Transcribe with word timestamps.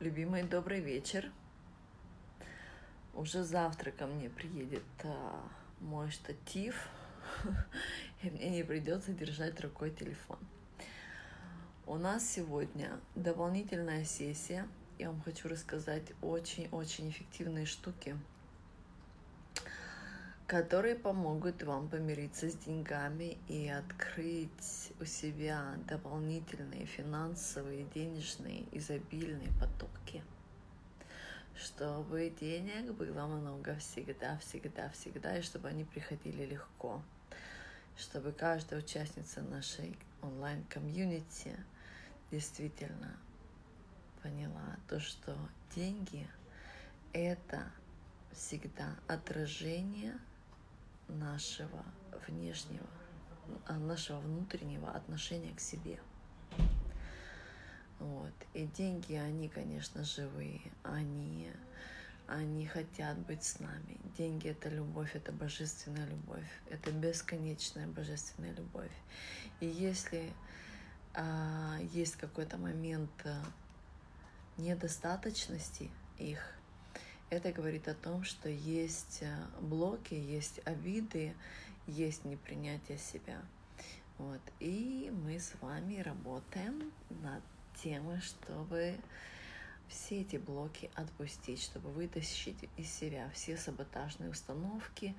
Любимый, 0.00 0.44
добрый 0.44 0.78
вечер. 0.78 1.28
Уже 3.14 3.42
завтра 3.42 3.90
ко 3.90 4.06
мне 4.06 4.30
приедет 4.30 4.84
а, 5.02 5.42
мой 5.80 6.08
штатив, 6.12 6.88
и 8.22 8.30
мне 8.30 8.50
не 8.50 8.62
придется 8.62 9.10
держать 9.10 9.60
рукой 9.60 9.90
телефон. 9.90 10.38
У 11.84 11.96
нас 11.96 12.30
сегодня 12.30 13.00
дополнительная 13.16 14.04
сессия. 14.04 14.68
Я 15.00 15.10
вам 15.10 15.20
хочу 15.20 15.48
рассказать 15.48 16.12
очень-очень 16.22 17.10
эффективные 17.10 17.66
штуки, 17.66 18.16
которые 20.48 20.94
помогут 20.94 21.62
вам 21.62 21.90
помириться 21.90 22.48
с 22.48 22.54
деньгами 22.54 23.36
и 23.48 23.68
открыть 23.68 24.94
у 24.98 25.04
себя 25.04 25.74
дополнительные 25.86 26.86
финансовые, 26.86 27.84
денежные, 27.94 28.64
изобильные 28.72 29.50
потоки. 29.60 30.24
Чтобы 31.54 32.32
денег 32.40 32.92
было 32.94 33.26
много 33.26 33.76
всегда, 33.76 34.38
всегда, 34.38 34.88
всегда, 34.88 35.36
и 35.36 35.42
чтобы 35.42 35.68
они 35.68 35.84
приходили 35.84 36.46
легко. 36.46 37.02
Чтобы 37.98 38.32
каждая 38.32 38.80
участница 38.80 39.42
нашей 39.42 39.98
онлайн-комьюнити 40.22 41.54
действительно 42.30 43.14
поняла 44.22 44.78
то, 44.88 44.98
что 44.98 45.36
деньги— 45.76 46.26
это 47.12 47.70
всегда 48.32 48.96
отражение 49.08 50.18
нашего 51.08 51.84
внешнего, 52.26 52.86
а, 53.66 53.78
нашего 53.78 54.20
внутреннего 54.20 54.90
отношения 54.90 55.54
к 55.54 55.60
себе. 55.60 55.98
Вот. 57.98 58.32
И 58.54 58.66
деньги, 58.66 59.14
они, 59.14 59.48
конечно, 59.48 60.04
живые, 60.04 60.60
они, 60.84 61.50
они 62.26 62.66
хотят 62.66 63.18
быть 63.18 63.42
с 63.42 63.58
нами. 63.58 63.98
Деньги— 64.16 64.48
это 64.50 64.68
любовь, 64.68 65.16
это 65.16 65.32
божественная 65.32 66.06
любовь, 66.06 66.48
это 66.70 66.92
бесконечная 66.92 67.88
божественная 67.88 68.52
любовь. 68.52 68.92
И 69.60 69.66
если 69.66 70.32
а, 71.14 71.78
есть 71.92 72.16
какой-то 72.16 72.56
момент 72.56 73.10
а, 73.24 73.42
недостаточности 74.58 75.90
их, 76.18 76.57
это 77.30 77.52
говорит 77.52 77.88
о 77.88 77.94
том, 77.94 78.24
что 78.24 78.48
есть 78.48 79.18
э, 79.22 79.36
блоки, 79.60 80.14
есть 80.14 80.60
обиды, 80.64 81.34
есть 81.86 82.24
непринятие 82.24 82.98
себя. 82.98 83.40
Вот. 84.18 84.40
И 84.60 85.12
мы 85.24 85.38
с 85.38 85.52
вами 85.60 86.00
работаем 86.00 86.92
над 87.22 87.42
тем, 87.82 88.20
чтобы 88.20 88.96
все 89.88 90.20
эти 90.22 90.36
блоки 90.36 90.90
отпустить, 90.94 91.62
чтобы 91.62 91.90
вытащить 91.90 92.68
из 92.76 92.92
себя 92.92 93.30
все 93.32 93.56
саботажные 93.56 94.30
установки 94.30 95.14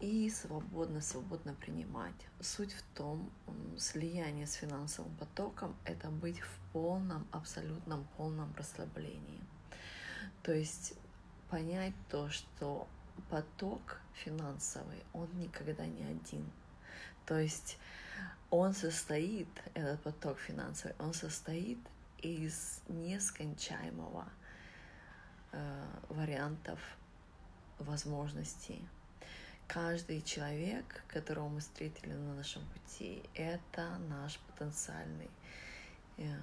и 0.00 0.28
свободно, 0.30 1.00
свободно 1.00 1.54
принимать. 1.54 2.14
Суть 2.40 2.72
в 2.72 2.82
том, 2.96 3.30
слияние 3.78 4.46
с 4.46 4.54
финансовым 4.54 5.14
потоком— 5.16 5.76
это 5.84 6.08
быть 6.10 6.40
в 6.40 6.72
полном, 6.72 7.26
абсолютном 7.30 8.06
полном 8.16 8.52
расслаблении. 8.56 9.40
То 10.42 10.52
есть 10.52 10.94
понять 11.52 11.92
то, 12.08 12.30
что 12.30 12.88
поток 13.28 14.00
финансовый, 14.14 15.04
он 15.12 15.28
никогда 15.38 15.84
не 15.84 16.02
один. 16.02 16.50
То 17.26 17.38
есть 17.38 17.76
он 18.48 18.72
состоит, 18.72 19.48
этот 19.74 20.02
поток 20.02 20.38
финансовый, 20.38 20.94
он 20.98 21.12
состоит 21.12 21.78
из 22.22 22.80
нескончаемого 22.88 24.26
э, 25.52 25.86
вариантов 26.08 26.80
возможностей. 27.78 28.82
Каждый 29.68 30.22
человек, 30.22 31.04
которого 31.06 31.50
мы 31.50 31.60
встретили 31.60 32.14
на 32.14 32.34
нашем 32.34 32.62
пути, 32.68 33.22
это 33.34 33.98
наш 34.08 34.38
потенциальный 34.38 35.30
э, 36.16 36.34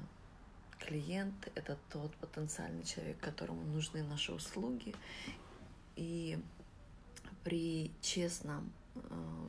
клиент— 0.80 1.52
это 1.56 1.78
тот 1.90 2.16
потенциальный 2.16 2.84
человек, 2.84 3.20
которому 3.20 3.62
нужны 3.64 4.04
наши 4.04 4.34
услуги. 4.34 4.96
И 5.96 6.40
при 7.44 7.92
честном 8.02 8.72
э, 8.96 9.00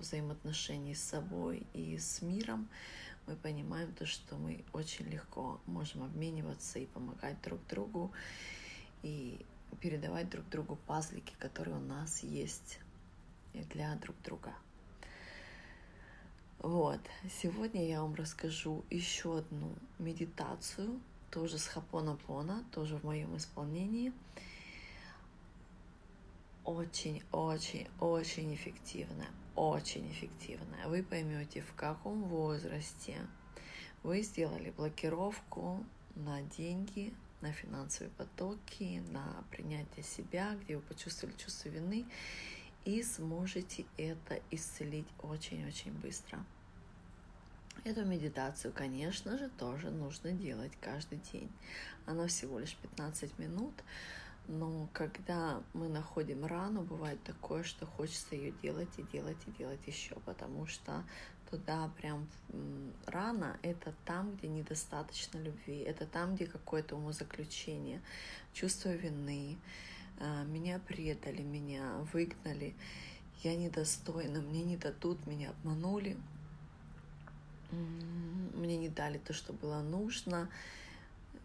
взаимоотношении 0.00 0.94
с 0.94 1.02
собой 1.02 1.66
и 1.72 1.98
с 1.98 2.22
миром 2.22 2.68
мы 3.26 3.36
понимаем 3.36 3.92
то, 3.94 4.06
что 4.06 4.36
мы 4.36 4.64
очень 4.72 5.06
легко 5.06 5.60
можем 5.66 6.02
обмениваться 6.02 6.78
и 6.78 6.86
помогать 6.86 7.40
друг 7.42 7.60
другу, 7.68 8.12
и 9.02 9.44
передавать 9.80 10.28
друг 10.28 10.48
другу 10.48 10.76
пазлики, 10.86 11.34
которые 11.38 11.76
у 11.76 11.80
нас 11.80 12.22
есть 12.22 12.80
для 13.52 13.94
друг 13.96 14.16
друга. 14.22 14.52
Вот, 16.58 17.00
сегодня 17.40 17.88
я 17.88 18.02
вам 18.02 18.14
расскажу 18.14 18.84
еще 18.90 19.38
одну 19.38 19.74
медитацию, 19.98 21.00
тоже 21.30 21.58
с 21.58 21.66
Хапона-Пона, 21.66 22.64
тоже 22.72 22.96
в 22.96 23.04
моем 23.04 23.36
исполнении. 23.36 24.12
Очень-очень-очень 26.64 28.54
эффективная, 28.54 29.30
очень 29.56 30.10
эффективная. 30.10 30.88
Вы 30.88 31.02
поймете, 31.02 31.62
в 31.62 31.74
каком 31.74 32.24
возрасте 32.24 33.16
вы 34.02 34.22
сделали 34.22 34.70
блокировку 34.70 35.84
на 36.14 36.42
деньги, 36.42 37.14
на 37.40 37.52
финансовые 37.52 38.10
потоки, 38.10 39.02
на 39.10 39.44
принятие 39.50 40.04
себя, 40.04 40.54
где 40.62 40.76
вы 40.76 40.82
почувствовали 40.82 41.36
чувство 41.36 41.68
вины, 41.68 42.06
и 42.84 43.02
сможете 43.02 43.84
это 43.96 44.40
исцелить 44.50 45.08
очень-очень 45.22 45.92
быстро. 45.92 46.44
Эту 47.82 48.04
медитацию, 48.04 48.74
конечно 48.74 49.38
же, 49.38 49.48
тоже 49.48 49.90
нужно 49.90 50.32
делать 50.32 50.72
каждый 50.82 51.18
день. 51.32 51.50
Она 52.04 52.26
всего 52.26 52.58
лишь 52.58 52.76
15 52.76 53.38
минут, 53.38 53.72
но 54.48 54.86
когда 54.92 55.62
мы 55.72 55.88
находим 55.88 56.44
рану, 56.44 56.82
бывает 56.82 57.22
такое, 57.22 57.62
что 57.62 57.86
хочется 57.86 58.36
ее 58.36 58.52
делать 58.62 58.90
и 58.98 59.02
делать 59.04 59.38
и 59.46 59.52
делать 59.52 59.80
еще, 59.86 60.14
потому 60.26 60.66
что 60.66 61.04
туда 61.50 61.90
прям 61.96 62.28
рана— 63.06 63.58
это 63.62 63.94
там, 64.04 64.36
где 64.36 64.48
недостаточно 64.48 65.38
любви, 65.38 65.78
это 65.78 66.04
там, 66.04 66.34
где 66.34 66.44
какое-то 66.44 66.96
умозаключение, 66.96 68.02
чувство 68.52 68.90
вины, 68.90 69.56
а, 70.18 70.44
меня 70.44 70.80
предали, 70.80 71.40
меня 71.40 72.06
выгнали, 72.12 72.74
я 73.42 73.56
недостойна, 73.56 74.42
мне 74.42 74.64
не 74.64 74.76
дадут, 74.76 75.26
меня 75.26 75.48
обманули— 75.48 76.18
мне 77.72 78.76
не 78.76 78.88
дали 78.88 79.18
то, 79.18 79.32
что 79.32 79.52
было 79.52 79.80
нужно, 79.80 80.50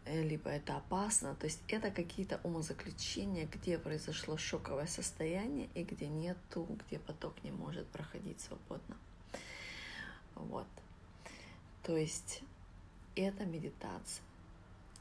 э, 0.06 0.24
либо 0.24 0.50
это 0.50 0.78
опасно. 0.78 1.36
То 1.36 1.46
есть 1.46 1.62
это 1.68 1.92
какие-то 1.92 2.40
умозаключения, 2.44 3.48
где 3.48 3.78
произошло 3.78 4.38
шоковое 4.38 4.88
состояние 4.88 5.70
и 5.76 5.84
где 5.84 6.08
нету, 6.08 6.68
где 6.88 7.00
поток 7.00 7.34
не 7.44 7.52
может 7.52 7.88
проходить 7.88 8.40
свободно. 8.42 8.98
Вот. 10.36 10.68
То 11.84 11.96
есть 11.96 12.42
это 13.16 13.46
медитация. 13.46 14.24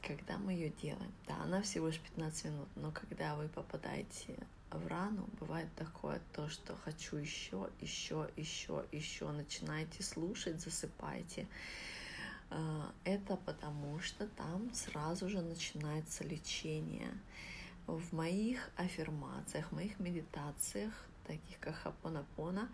Когда 0.01 0.37
мы 0.37 0.53
ее 0.53 0.69
делаем, 0.81 1.11
да, 1.27 1.35
она 1.41 1.61
всего 1.63 1.87
лишь 1.87 1.99
15 1.99 2.45
минут, 2.45 2.67
но 2.75 2.91
когда 2.91 3.35
вы 3.35 3.47
попадаете 3.47 4.37
в 4.75 4.87
рану 4.87 5.27
бывает 5.39 5.67
такое, 5.75 6.21
то, 6.33 6.49
что 6.49 6.75
хочу 6.75 7.17
еще, 7.17 7.69
еще, 7.81 8.29
еще, 8.35 8.85
еще. 8.91 9.31
Начинаете 9.31 10.03
слушать, 10.03 10.61
засыпайте. 10.61 11.47
А, 12.49 12.91
это 13.03 13.37
потому 13.37 13.99
что 13.99 14.27
там 14.27 14.73
сразу 14.73 15.29
же 15.29 15.41
начинается 15.41 16.23
лечение. 16.23 17.11
В 17.87 18.13
моих 18.13 18.69
аффирмациях, 18.77 19.67
в 19.67 19.75
моих 19.75 19.99
медитациях, 19.99 20.93
таких 21.27 21.59
как 21.59 21.75
Хапонапона, 21.75 22.69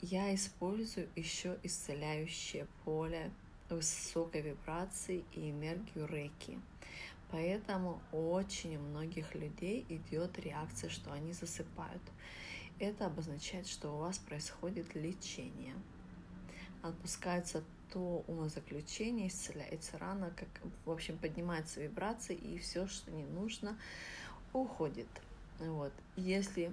я 0.00 0.34
использую 0.34 1.08
еще 1.16 1.58
исцеляющее 1.62 2.66
поле 2.84 3.30
высокой 3.68 4.42
вибрации 4.42 5.24
и 5.32 5.50
энергию 5.50 6.06
рейки. 6.06 6.58
Поэтому 7.32 8.00
очень 8.12 8.76
у 8.76 8.80
многих 8.80 9.34
людей 9.34 9.86
идет 9.88 10.38
реакция, 10.38 10.90
что 10.90 11.12
они 11.12 11.32
засыпают. 11.32 12.02
Это 12.78 13.06
обозначает, 13.06 13.66
что 13.66 13.90
у 13.90 13.98
вас 13.98 14.18
происходит 14.18 14.94
лечение. 14.94 15.74
Отпускается 16.82 17.64
то 17.92 18.24
умозаключение, 18.26 19.28
исцеляется 19.28 19.98
рана, 19.98 20.30
как, 20.36 20.48
в 20.84 20.90
общем, 20.90 21.18
поднимаются 21.18 21.80
вибрации, 21.82 22.36
и 22.36 22.58
все, 22.58 22.86
что 22.86 23.10
не 23.10 23.24
нужно, 23.24 23.78
уходит. 24.52 25.08
Вот. 25.58 25.92
Если 26.16 26.70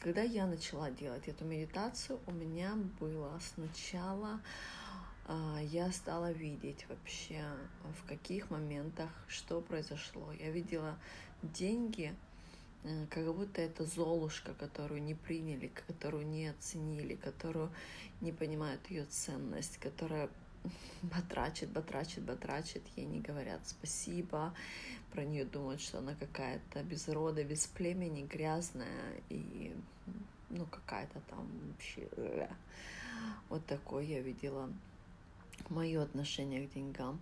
когда 0.00 0.22
я 0.22 0.46
начала 0.46 0.88
делать 0.90 1.26
эту 1.26 1.44
медитацию, 1.44 2.20
у 2.26 2.30
меня 2.30 2.74
было 3.00 3.40
сначала 3.54 4.40
я 5.70 5.90
стала 5.92 6.32
видеть 6.32 6.86
вообще, 6.88 7.42
в 8.02 8.06
каких 8.06 8.50
моментах 8.50 9.10
что 9.28 9.60
произошло. 9.60 10.32
Я 10.32 10.50
видела 10.50 10.98
деньги, 11.42 12.14
э, 12.84 13.06
как 13.08 13.34
будто 13.34 13.62
это 13.62 13.84
золушка, 13.84 14.52
которую 14.54 15.02
не 15.02 15.14
приняли, 15.14 15.70
которую 15.86 16.26
не 16.26 16.48
оценили, 16.48 17.14
которую 17.14 17.70
не 18.20 18.32
понимают 18.32 18.80
ее 18.90 19.06
ценность, 19.06 19.78
которая 19.78 20.28
батрачит, 21.02 21.70
батрачит, 21.70 22.22
батрачит, 22.22 22.82
ей 22.96 23.06
не 23.06 23.20
говорят 23.20 23.60
спасибо, 23.64 24.54
про 25.12 25.24
нее 25.24 25.44
думают, 25.44 25.80
что 25.80 25.98
она 25.98 26.14
какая-то 26.14 26.82
без 26.82 27.08
рода, 27.08 27.44
без 27.44 27.66
племени, 27.66 28.26
грязная 28.26 29.22
и 29.30 29.74
ну 30.50 30.66
какая-то 30.66 31.20
там 31.30 31.48
вообще 31.68 32.08
э. 32.16 32.48
вот 33.48 33.64
такое 33.66 34.04
я 34.04 34.20
видела 34.20 34.68
мое 35.68 36.02
отношение 36.02 36.66
к 36.66 36.74
деньгам. 36.74 37.18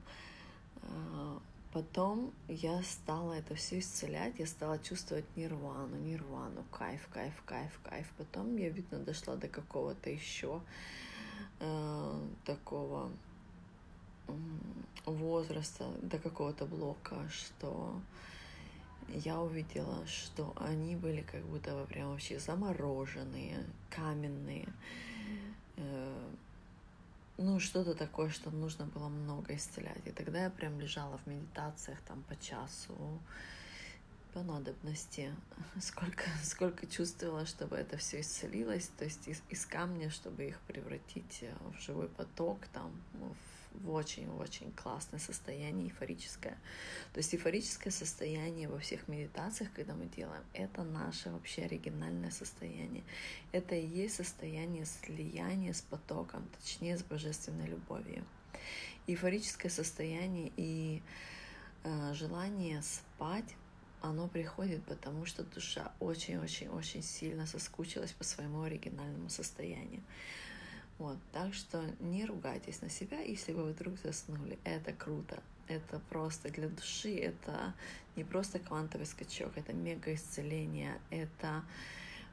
А, 0.83 1.39
потом 1.73 2.33
я 2.49 2.83
стала 2.83 3.35
это 3.35 3.55
все 3.55 3.79
исцелять, 3.79 4.39
я 4.39 4.47
стала 4.47 4.79
чувствовать 4.79 5.25
нирвану, 5.37 5.97
нирвану, 5.97 6.65
кайф, 6.71 7.09
кайф, 7.13 7.35
кайф, 7.45 7.79
кайф. 7.83 8.13
Потом 8.19 8.57
я, 8.57 8.69
видно, 8.69 8.99
дошла 8.99 9.37
до 9.37 9.49
какого-то 9.49 10.11
еще 10.11 10.61
э, 11.61 12.21
такого 12.45 13.11
возраста, 15.07 15.91
до 16.03 16.19
какого-то 16.19 16.67
блока, 16.67 17.29
что 17.31 18.01
я 19.09 19.41
увидела, 19.41 20.07
что 20.07 20.53
они 20.57 20.97
были 20.97 21.23
как 21.23 21.43
будто 21.45 21.85
прям 21.87 22.11
вообще 22.11 22.39
замороженные, 22.39 23.65
каменные, 23.91 24.69
э, 25.77 26.31
ну, 27.43 27.61
что-то 27.61 27.95
такое, 27.95 28.31
что 28.31 28.51
нужно 28.51 28.87
было 28.87 29.09
много 29.09 29.55
исцелять. 29.55 30.07
И 30.07 30.11
тогда 30.11 30.45
я 30.45 30.51
прям 30.51 30.81
лежала 30.81 31.19
в 31.19 31.27
медитациях 31.27 32.01
там 32.03 32.23
по 32.23 32.37
часу, 32.37 33.21
по 34.33 34.43
надобности, 34.43 35.35
сколько, 35.81 36.25
сколько 36.43 36.87
чувствовала, 36.87 37.47
чтобы 37.47 37.77
это 37.77 37.97
все 37.97 38.21
исцелилось, 38.21 38.91
то 38.99 39.05
есть 39.05 39.29
из, 39.29 39.43
из 39.51 39.67
камня, 39.67 40.11
чтобы 40.11 40.45
их 40.45 40.59
превратить 40.61 41.45
в 41.75 41.81
живой 41.81 42.09
поток, 42.09 42.67
там, 42.73 42.93
в 43.13 43.62
в 43.75 43.91
очень-очень 43.91 44.73
классное 44.73 45.19
состояние, 45.19 45.87
эйфорическое. 45.87 46.59
То 47.13 47.19
есть 47.19 47.35
эйфорическое 47.35 47.93
состояние 47.93 48.69
во 48.69 48.79
всех 48.79 49.09
медитациях, 49.09 49.73
когда 49.73 49.95
мы 49.95 50.07
делаем, 50.07 50.43
это 50.53 50.83
наше 50.83 51.31
вообще 51.31 51.63
оригинальное 51.63 52.31
состояние. 52.31 53.05
Это 53.53 53.75
и 53.75 53.87
есть 53.87 54.17
состояние 54.17 54.85
слияния 54.85 55.73
с 55.73 55.83
потоком, 55.83 56.49
точнее 56.61 56.99
с 56.99 57.03
божественной 57.03 57.67
любовью. 57.67 58.25
Эйфорическое 59.07 59.71
состояние 59.71 60.53
и 60.57 61.03
э, 61.85 62.15
желание 62.15 62.83
спать 62.83 63.55
оно 64.03 64.29
приходит, 64.29 64.83
потому 64.85 65.27
что 65.27 65.45
душа 65.45 65.93
очень-очень-очень 66.01 67.03
сильно 67.03 67.47
соскучилась 67.47 68.13
по 68.13 68.25
своему 68.25 68.63
оригинальному 68.63 69.29
состоянию. 69.29 70.03
Вот, 70.99 71.19
так 71.33 71.53
что 71.55 71.83
не 72.01 72.25
ругайтесь 72.25 72.81
на 72.81 72.89
себя, 72.89 73.21
если 73.21 73.53
вы 73.53 73.73
вдруг 73.73 73.99
заснули. 73.99 74.59
Это 74.65 74.93
круто. 74.93 75.43
Это 75.69 76.01
просто 76.11 76.51
для 76.51 76.69
души, 76.69 77.17
это 77.17 77.75
не 78.17 78.25
просто 78.25 78.59
квантовый 78.59 79.07
скачок, 79.07 79.53
это 79.57 79.73
мега 79.73 80.13
исцеление, 80.13 81.01
это 81.11 81.65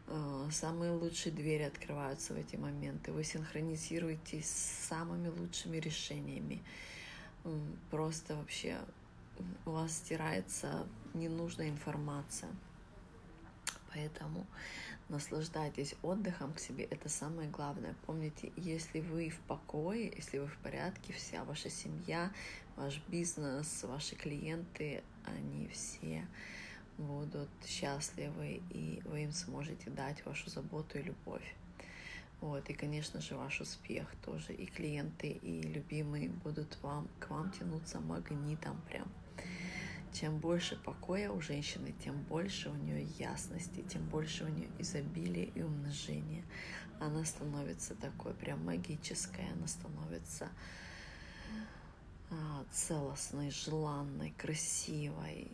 э, 0.08 0.50
самые 0.52 0.92
лучшие 0.92 1.32
двери 1.32 1.64
открываются 1.64 2.34
в 2.34 2.38
эти 2.38 2.58
моменты. 2.58 3.12
Вы 3.12 3.24
синхронизируетесь 3.24 4.50
с 4.50 4.88
самыми 4.88 5.30
лучшими 5.30 5.78
решениями. 5.78 6.62
Просто 7.90 8.36
вообще 8.36 8.78
у 9.66 9.72
вас 9.72 9.96
стирается 9.96 10.86
ненужная 11.14 11.70
информация. 11.70 12.50
Поэтому 13.94 14.46
наслаждайтесь 15.10 15.96
отдыхом 16.04 16.54
к 16.54 16.60
себе, 16.60 16.84
это 16.86 17.10
самое 17.10 17.50
главное. 17.50 17.96
Помните, 18.06 18.52
если 18.56 19.00
вы 19.00 19.30
в 19.30 19.40
покое, 19.42 20.14
если 20.16 20.40
вы 20.40 20.48
в 20.48 20.58
порядке, 20.58 21.14
вся 21.14 21.44
ваша 21.44 21.70
семья, 21.70 22.32
ваш 22.76 23.02
бизнес, 23.08 23.84
ваши 23.84 24.16
клиенты, 24.16 25.04
они 25.26 25.68
все 25.70 26.28
будут 26.98 27.50
счастливы, 27.66 28.62
и 28.70 29.02
вы 29.06 29.24
им 29.24 29.32
сможете 29.32 29.90
дать 29.90 30.26
вашу 30.26 30.50
заботу 30.50 31.00
и 31.00 31.04
любовь. 31.04 31.56
Вот, 32.42 32.70
и, 32.70 32.74
конечно 32.74 33.20
же, 33.20 33.36
ваш 33.36 33.60
успех 33.62 34.08
тоже. 34.24 34.54
И 34.54 34.66
клиенты, 34.66 35.28
и 35.30 35.62
любимые 35.62 36.30
будут 36.30 36.78
вам, 36.82 37.10
к 37.20 37.30
вам 37.30 37.52
тянуться 37.52 38.00
магнитом 38.00 38.80
прям. 38.90 39.12
Чем 40.14 40.40
больше 40.40 40.76
покоя 40.76 41.30
у 41.30 41.40
женщины, 41.40 41.94
тем 42.04 42.22
больше 42.24 42.70
у 42.70 42.76
нее 42.76 43.04
ясности, 43.18 43.84
тем 43.88 44.04
больше 44.10 44.46
у 44.46 44.48
нее 44.48 44.68
изобилия 44.80 45.46
и 45.56 45.62
умножения. 45.62 46.44
Она 47.00 47.24
становится 47.24 47.96
такой 47.96 48.34
прям 48.34 48.66
магической, 48.66 49.46
она 49.52 49.68
становится 49.68 50.50
а, 52.32 52.66
целостной, 52.72 53.52
желанной, 53.52 54.34
красивой, 54.38 55.50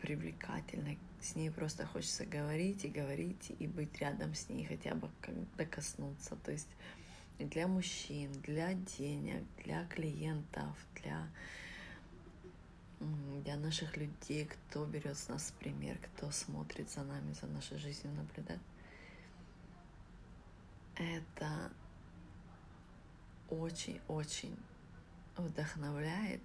привлекательной. 0.00 0.98
С 1.20 1.36
ней 1.36 1.50
просто 1.50 1.86
хочется 1.86 2.26
говорить 2.26 2.84
и 2.84 2.88
говорить, 2.88 3.52
и 3.58 3.66
быть 3.66 4.00
рядом 4.00 4.34
с 4.34 4.48
ней, 4.48 4.64
хотя 4.64 4.94
бы 4.94 5.08
докоснуться. 5.56 6.36
То 6.44 6.50
есть 6.50 6.68
для 7.38 7.68
мужчин, 7.68 8.32
для 8.42 8.74
денег, 8.74 9.44
для 9.64 9.84
клиентов, 9.86 10.76
для 11.00 11.28
для 13.44 13.56
наших 13.56 13.96
людей, 13.96 14.46
кто 14.46 14.84
берет 14.84 15.16
с 15.16 15.28
нас 15.28 15.52
пример, 15.58 15.98
кто 15.98 16.30
смотрит 16.30 16.90
за 16.90 17.02
нами, 17.02 17.32
за 17.32 17.46
нашей 17.46 17.78
жизнью, 17.78 18.14
наблюдает. 18.14 18.60
Это 20.96 21.72
очень-очень 23.50 24.56
вдохновляет, 25.36 26.42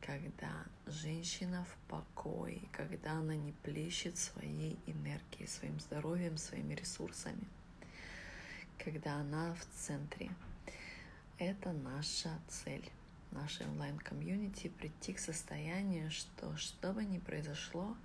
когда 0.00 0.64
женщина 0.86 1.64
в 1.64 1.90
покое, 1.90 2.62
когда 2.72 3.12
она 3.12 3.36
не 3.36 3.52
плещет 3.52 4.16
своей 4.16 4.78
энергией, 4.86 5.46
своим 5.46 5.78
здоровьем, 5.80 6.38
своими 6.38 6.74
ресурсами, 6.74 7.44
когда 8.82 9.16
она 9.16 9.54
в 9.54 9.64
центре. 9.76 10.30
Это 11.38 11.72
наша 11.72 12.38
цель 12.48 12.90
нашей 13.32 13.66
онлайн-комьюнити 13.66 14.68
прийти 14.68 15.12
к 15.12 15.18
состоянию, 15.18 16.10
что 16.10 16.56
что 16.56 16.92
бы 16.92 17.04
ни 17.04 17.18
произошло, 17.18 17.96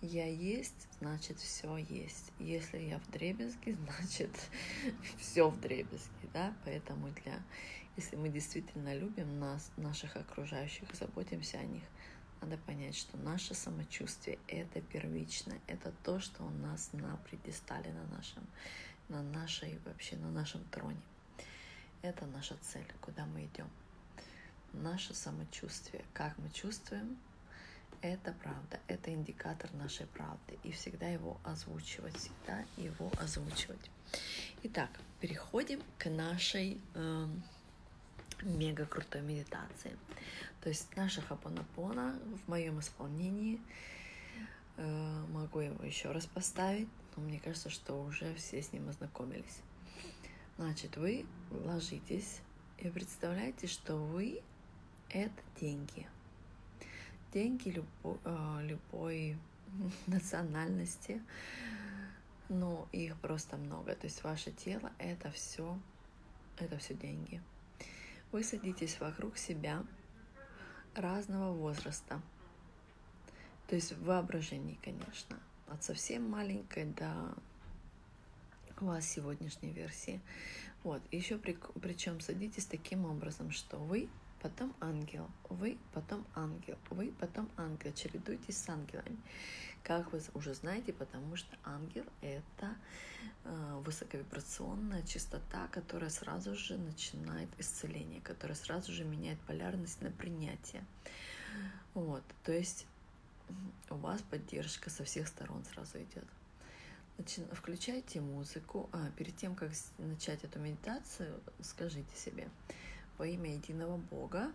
я 0.00 0.26
есть, 0.26 0.88
значит, 1.00 1.38
все 1.38 1.76
есть. 1.76 2.32
Если 2.38 2.78
я 2.78 2.98
в 2.98 3.10
дребезге, 3.10 3.74
значит, 3.98 4.30
все 5.18 5.48
в 5.48 5.60
дребезге, 5.60 6.28
да, 6.32 6.54
поэтому 6.64 7.08
для, 7.10 7.42
если 7.96 8.16
мы 8.16 8.28
действительно 8.28 8.94
любим 8.94 9.40
нас, 9.40 9.70
наших 9.76 10.16
окружающих, 10.16 10.94
заботимся 10.94 11.58
о 11.58 11.64
них, 11.64 11.82
надо 12.40 12.56
понять, 12.58 12.96
что 12.96 13.16
наше 13.16 13.54
самочувствие— 13.54 14.38
это 14.46 14.80
первичное, 14.80 15.60
это 15.66 15.92
то, 16.04 16.20
что 16.20 16.44
у 16.44 16.50
нас 16.50 16.90
на 16.92 17.16
предистале 17.28 17.92
на 17.92 18.16
нашем, 18.16 18.46
на 19.08 19.22
нашей, 19.22 19.80
вообще 19.84 20.16
на 20.16 20.30
нашем 20.30 20.62
троне. 20.64 21.00
Это 22.02 22.26
наша 22.26 22.56
цель, 22.62 22.86
куда 23.00 23.26
мы 23.26 23.46
идем 23.46 23.68
наше 24.78 25.14
самочувствие, 25.14 26.04
как 26.12 26.36
мы 26.38 26.50
чувствуем, 26.50 27.16
это 28.00 28.32
правда, 28.42 28.78
это 28.86 29.12
индикатор 29.12 29.72
нашей 29.74 30.06
правды. 30.06 30.58
И 30.62 30.70
всегда 30.72 31.08
его 31.08 31.38
озвучивать, 31.44 32.16
всегда 32.16 32.64
его 32.76 33.10
озвучивать. 33.18 33.90
Итак, 34.62 34.90
переходим 35.20 35.82
к 35.98 36.08
нашей 36.08 36.80
э, 36.94 37.26
мега 38.42 38.86
крутой 38.86 39.22
медитации. 39.22 39.96
То 40.60 40.68
есть 40.68 40.94
наша 40.96 41.22
хапонапона 41.22 42.18
в 42.44 42.48
моем 42.48 42.78
исполнении, 42.80 43.60
э, 44.76 45.24
могу 45.30 45.60
его 45.60 45.84
еще 45.84 46.12
раз 46.12 46.26
поставить, 46.26 46.88
но 47.16 47.22
мне 47.22 47.40
кажется, 47.40 47.70
что 47.70 48.00
уже 48.00 48.34
все 48.34 48.62
с 48.62 48.72
ним 48.72 48.88
ознакомились. 48.88 49.60
Значит, 50.56 50.96
вы 50.96 51.26
ложитесь 51.50 52.40
и 52.78 52.88
представляете, 52.88 53.66
что 53.66 53.96
вы 53.96 54.42
это 55.10 55.42
деньги. 55.60 56.06
Деньги 57.32 57.70
любой, 57.70 58.18
э, 58.24 58.58
любой 58.62 59.36
национальности, 60.06 61.22
но 62.48 62.88
их 62.92 63.16
просто 63.18 63.56
много. 63.56 63.94
То 63.94 64.06
есть 64.06 64.22
ваше 64.24 64.50
тело 64.50 64.90
это 64.98 65.30
все, 65.30 65.78
это 66.58 66.78
все 66.78 66.94
деньги. 66.94 67.42
Вы 68.32 68.44
садитесь 68.44 69.00
вокруг 69.00 69.38
себя 69.38 69.84
разного 70.94 71.52
возраста. 71.52 72.20
То 73.68 73.74
есть 73.74 73.92
в 73.92 74.04
воображении, 74.04 74.78
конечно. 74.82 75.38
От 75.68 75.84
совсем 75.84 76.28
маленькой 76.28 76.86
до 76.86 77.34
у 78.80 78.86
вас 78.86 79.08
сегодняшней 79.08 79.72
версии. 79.72 80.20
Вот, 80.84 81.02
еще 81.10 81.36
при, 81.36 81.58
причем 81.82 82.20
садитесь 82.20 82.64
таким 82.64 83.04
образом, 83.06 83.50
что 83.50 83.76
вы 83.76 84.08
потом 84.42 84.74
ангел, 84.80 85.28
вы 85.48 85.78
потом 85.92 86.26
ангел, 86.34 86.76
вы 86.90 87.12
потом 87.20 87.48
ангел, 87.56 87.92
чередуйтесь 87.92 88.56
с 88.56 88.68
ангелами. 88.68 89.16
Как 89.82 90.12
вы 90.12 90.20
уже 90.34 90.54
знаете, 90.54 90.92
потому 90.92 91.36
что 91.36 91.56
ангел— 91.64 92.04
это 92.20 92.74
э, 93.44 93.82
высоковибрационная 93.84 95.02
частота, 95.02 95.68
которая 95.68 96.10
сразу 96.10 96.54
же 96.54 96.76
начинает 96.76 97.48
исцеление, 97.58 98.20
которая 98.20 98.56
сразу 98.56 98.92
же 98.92 99.04
меняет 99.04 99.40
полярность 99.40 100.02
на 100.02 100.10
принятие. 100.10 100.84
Вот, 101.94 102.22
то 102.44 102.52
есть 102.52 102.86
у 103.90 103.96
вас 103.96 104.20
поддержка 104.22 104.90
со 104.90 105.04
всех 105.04 105.26
сторон 105.28 105.64
сразу 105.64 105.98
идет. 105.98 106.24
Включайте 107.52 108.20
музыку. 108.20 108.88
А, 108.92 109.10
перед 109.16 109.36
тем, 109.36 109.56
как 109.56 109.72
начать 109.98 110.44
эту 110.44 110.60
медитацию, 110.60 111.40
скажите 111.60 112.14
себе 112.16 112.48
во 113.18 113.26
имя 113.26 113.54
единого 113.54 113.96
Бога 113.96 114.52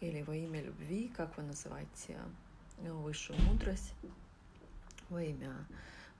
или 0.00 0.22
во 0.22 0.34
имя 0.34 0.62
любви, 0.62 1.12
как 1.14 1.36
вы 1.36 1.44
называете 1.44 2.18
ну, 2.82 2.98
высшую 3.02 3.38
мудрость, 3.42 3.92
во 5.10 5.22
имя 5.22 5.54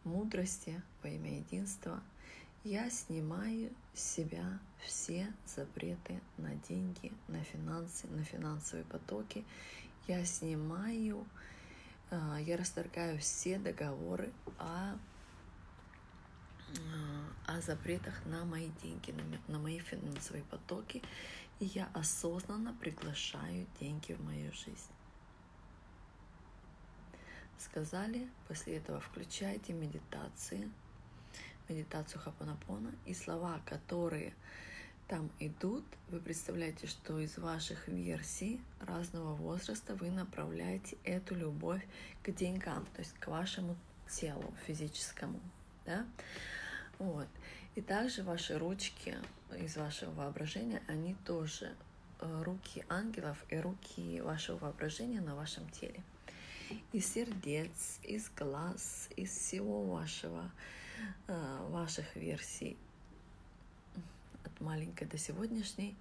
мудрости, 0.05 0.81
во 1.03 1.09
имя 1.09 1.39
единства, 1.39 2.03
я 2.63 2.89
снимаю 2.91 3.71
с 3.95 4.01
себя 4.01 4.59
все 4.83 5.33
запреты 5.47 6.21
на 6.39 6.55
деньги, 6.69 7.13
на 7.29 7.43
финансы, 7.43 8.07
на 8.09 8.23
финансовые 8.25 8.85
потоки. 8.85 9.45
Я 10.07 10.25
снимаю, 10.25 11.27
а, 12.11 12.39
я 12.39 12.57
расторгаю 12.57 13.19
все 13.19 13.59
договоры 13.59 14.33
о 14.59 14.97
о 17.47 17.61
запретах 17.61 18.25
на 18.27 18.45
мои 18.45 18.69
деньги, 18.83 19.15
на 19.49 19.59
мои 19.59 19.79
финансовые 19.79 20.45
потоки, 20.45 21.03
и 21.65 21.67
я 21.69 21.89
осознанно 21.95 22.75
приглашаю 22.75 23.67
деньги 23.81 24.13
в 24.13 24.23
мою 24.23 24.53
жизнь. 24.53 24.93
Сказали, 27.57 28.29
после 28.47 28.77
этого 28.77 29.01
включайте 29.01 29.73
медитации, 29.73 30.71
медитацию 31.71 32.21
Хапанапона, 32.21 32.93
и 33.07 33.15
слова, 33.15 33.63
которые 33.65 34.35
там 35.09 35.31
идут, 35.41 35.85
вы 36.11 36.21
представляете, 36.21 36.87
что 36.87 37.19
из 37.19 37.39
ваших 37.39 37.89
версий 37.89 38.61
разного 38.81 39.35
возраста 39.35 39.95
вы 39.95 40.11
направляете 40.11 40.99
эту 41.03 41.35
любовь 41.35 41.87
к 42.23 42.31
деньгам, 42.31 42.85
то 42.95 43.01
есть 43.01 43.15
к 43.15 43.29
вашему 43.29 43.75
телу 44.11 44.53
физическому. 44.67 45.41
Да? 45.87 46.05
Вот. 46.99 47.29
И 47.75 47.81
также 47.81 48.23
ваши 48.23 48.57
ручки 48.57 49.17
из 49.59 49.77
вашего 49.77 50.13
воображения, 50.13 50.83
они 50.87 51.15
тоже 51.25 51.75
э, 52.21 52.43
руки 52.45 52.85
ангелов 52.89 53.45
и 53.49 53.57
руки 53.57 54.21
вашего 54.21 54.59
воображения 54.59 55.21
на 55.21 55.35
вашем 55.35 55.69
теле. 55.71 56.01
Из 56.93 57.07
сердец, 57.07 57.99
из 58.05 58.31
глаз, 58.31 59.09
из 59.17 59.31
всего 59.31 59.85
вашего, 59.85 60.51
э, 61.27 61.67
ваших 61.71 62.15
версий, 62.15 62.77
от 64.45 64.61
маленькой 64.61 65.09
до 65.09 65.19
сегодняшней, 65.19 65.97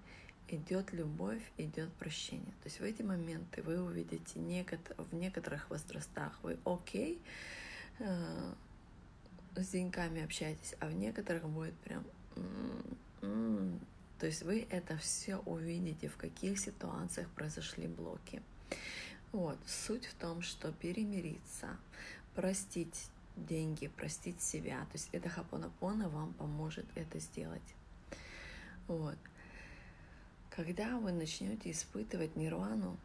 идет 0.49 0.93
любовь, 0.93 1.41
идет 1.57 1.91
прощение. 1.93 2.53
То 2.61 2.65
есть 2.65 2.79
в 2.79 2.83
эти 2.83 3.01
моменты 3.01 3.63
вы 3.63 3.81
увидите 3.81 4.39
в 4.39 5.13
некоторых 5.15 5.69
возрастах 5.71 6.37
вы 6.43 6.59
окей, 6.65 7.19
э, 7.97 8.53
с 9.55 9.67
деньгами 9.69 10.23
общаетесь, 10.23 10.75
а 10.79 10.87
в 10.87 10.93
некоторых 10.93 11.47
будет 11.47 11.75
прям... 11.79 12.03
То 14.19 14.27
есть 14.27 14.43
вы 14.43 14.65
это 14.69 14.97
все 14.97 15.37
увидите, 15.37 16.07
в 16.07 16.17
каких 16.17 16.57
ситуациях 16.57 17.29
произошли 17.31 17.87
блоки. 17.87 18.41
Вот. 19.31 19.57
Суть 19.65 20.05
в 20.05 20.13
том, 20.15 20.41
что 20.41 20.71
перемириться, 20.71 21.77
простить 22.35 23.09
деньги, 23.35 23.87
простить 23.87 24.41
себя. 24.41 24.79
То 24.85 24.93
есть 24.93 25.09
это 25.11 25.27
хапонапона 25.29 26.07
вам 26.07 26.33
поможет 26.33 26.85
это 26.95 27.19
сделать. 27.19 27.75
Вот. 28.87 29.17
Когда 30.49 30.97
вы 30.99 31.11
начнете 31.11 31.71
испытывать 31.71 32.35
нирвану, 32.35 32.97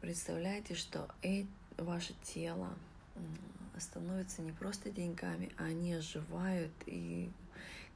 представляете, 0.00 0.74
что 0.74 1.08
ваше 1.78 2.14
тело, 2.22 2.76
становятся 3.80 4.42
не 4.42 4.52
просто 4.52 4.90
деньгами, 4.90 5.50
а 5.58 5.64
они 5.64 5.94
оживают 5.94 6.72
и 6.86 7.30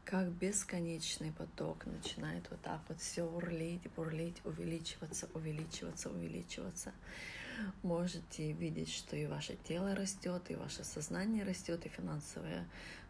как 0.04 0.28
бесконечный 0.28 1.32
поток 1.32 1.86
начинает 1.86 2.44
вот 2.50 2.60
так 2.62 2.80
вот 2.88 3.00
все 3.00 3.22
урлить, 3.22 3.82
бурлить, 3.94 4.40
увеличиваться, 4.44 5.28
увеличиваться, 5.34 6.10
увеличиваться. 6.10 6.92
Можете 7.82 8.52
видеть, 8.52 8.92
что 8.92 9.16
и 9.16 9.26
ваше 9.26 9.56
тело 9.68 9.94
растет, 9.94 10.42
и 10.48 10.54
ваше 10.54 10.82
сознание 10.82 11.44
растет, 11.44 11.84
и 11.84 11.90
финансовое 11.90 12.66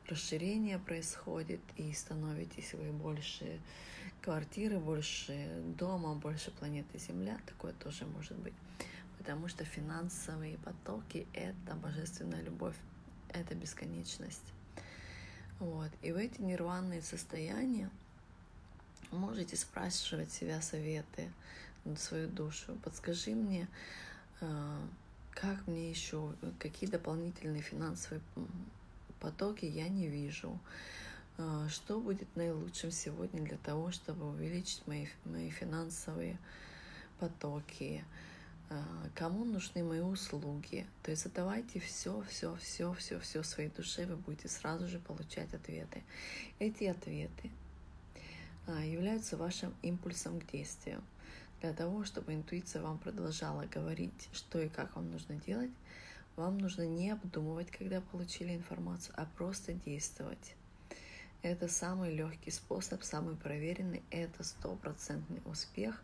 расширение 0.09 0.79
происходит, 0.79 1.61
и 1.77 1.93
становитесь 1.93 2.75
вы 2.75 2.91
больше 2.93 3.61
квартиры, 4.21 4.79
больше 4.79 5.63
дома, 5.79 6.15
больше 6.15 6.51
планеты 6.51 6.99
Земля. 6.99 7.39
Такое 7.47 7.73
тоже 7.73 8.05
может 8.07 8.37
быть 8.39 8.55
потому 9.21 9.49
что 9.49 9.67
финансовые 9.67 10.57
потоки— 10.57 11.27
это 11.35 11.75
божественная 11.75 12.41
любовь, 12.41 12.75
это 13.29 13.55
бесконечность. 13.55 14.55
Вот. 15.59 15.91
И 16.01 16.11
в 16.11 16.17
эти 16.17 16.41
нирванные 16.41 17.03
состояния 17.03 17.91
можете 19.11 19.59
спрашивать 19.59 20.33
себя 20.33 20.63
советы 20.63 21.31
свою 21.99 22.29
душу. 22.29 22.79
Подскажи 22.83 23.33
мне, 23.33 23.69
а, 24.41 24.81
как 25.33 25.67
мне 25.67 25.91
еще, 25.91 26.33
какие 26.59 26.89
дополнительные 26.89 27.61
финансовые 27.61 28.23
потоки 29.21 29.67
я 29.67 29.91
не 29.91 30.09
вижу. 30.09 30.59
А, 31.37 31.69
что 31.69 32.01
будет 32.01 32.35
наилучшим 32.37 32.91
сегодня 32.91 33.43
для 33.43 33.59
того, 33.59 33.93
чтобы 33.93 34.31
увеличить 34.31 34.87
мои, 34.87 35.09
мои 35.27 35.51
финансовые 35.51 36.39
потоки? 37.19 38.03
А, 38.73 39.09
кому 39.17 39.45
нужны 39.45 39.83
мои 39.83 40.01
услуги. 40.01 40.87
То 41.03 41.11
есть 41.11 41.25
задавайте 41.25 41.81
все, 41.81 42.23
все, 42.29 42.55
все, 42.55 42.95
все, 42.95 43.19
все 43.19 43.43
своей 43.43 43.69
душе, 43.69 44.07
вы 44.07 44.15
будете 44.15 44.49
сразу 44.49 44.87
же 44.87 45.01
получать 45.01 45.53
ответы. 45.53 46.05
Эти 46.61 46.85
ответы 46.85 47.51
а, 48.69 48.85
являются 48.85 49.37
вашим 49.37 49.75
импульсом 49.83 50.41
к 50.41 50.47
действию. 50.53 51.03
Для 51.61 51.73
того, 51.73 52.05
чтобы 52.05 52.33
интуиция 52.33 52.81
вам 52.81 52.99
продолжала 52.99 53.67
говорить, 53.67 54.29
что 54.33 54.61
и 54.61 54.69
как 54.69 54.95
вам 54.95 55.11
нужно 55.11 55.35
делать, 55.35 55.73
вам 56.37 56.59
нужно 56.59 56.87
не 56.87 57.11
обдумывать, 57.11 57.73
когда 57.73 58.01
получили 58.01 58.55
информацию, 58.55 59.15
а 59.19 59.27
просто 59.37 59.73
действовать. 59.73 60.55
Это 61.43 61.67
самый 61.69 62.15
легкий 62.15 62.51
способ, 62.53 63.03
самый 63.03 63.35
проверенный, 63.35 64.03
это 64.11 64.45
стопроцентный 64.45 65.41
успех 65.45 66.01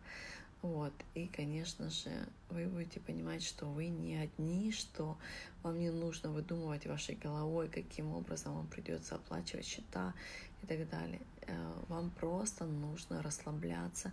вот. 0.67 0.93
И, 1.15 1.27
конечно 1.27 1.89
же, 1.89 2.11
вы 2.49 2.65
будете 2.65 2.99
понимать, 2.99 3.41
что 3.41 3.65
вы 3.65 3.87
не 3.87 4.17
одни, 4.17 4.71
что 4.71 5.17
вам 5.63 5.79
не 5.79 5.89
нужно 5.89 6.29
выдумывать 6.29 6.85
вашей 6.85 7.15
головой, 7.15 7.69
каким 7.69 8.11
образом 8.13 8.53
вам 8.53 8.67
придется 8.67 9.15
оплачивать 9.15 9.65
счета 9.65 10.13
и 10.63 10.67
так 10.67 10.89
далее. 10.89 11.21
Э, 11.43 11.73
вам 11.87 12.09
просто 12.11 12.65
нужно 12.65 13.21
расслабляться, 13.21 14.11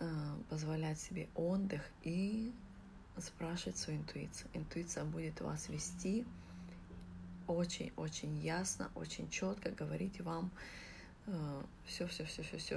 э, 0.00 0.36
позволять 0.50 0.98
себе 0.98 1.28
отдых 1.36 1.82
и 2.02 2.52
спрашивать 3.18 3.78
свою 3.78 4.00
интуицию. 4.00 4.50
Интуиция 4.52 5.04
будет 5.04 5.40
вас 5.40 5.68
вести 5.68 6.26
очень-очень 7.46 8.36
ясно, 8.40 8.90
очень 8.96 9.30
четко 9.30 9.70
говорить 9.70 10.20
вам 10.20 10.50
э, 11.26 11.62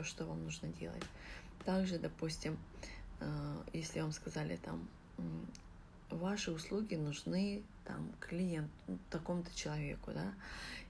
что 0.03 0.25
вам 0.25 0.43
нужно 0.43 0.69
делать. 0.69 1.03
Также, 1.65 1.99
допустим, 1.99 2.57
э, 3.19 3.63
если 3.73 4.01
вам 4.01 4.11
сказали 4.11 4.57
там, 4.57 4.87
ваши 6.09 6.51
услуги 6.51 6.95
нужны 6.95 7.63
там 7.85 8.11
клиенту, 8.19 8.71
ну, 8.87 8.97
такому-то 9.09 9.55
человеку, 9.55 10.11
да, 10.13 10.33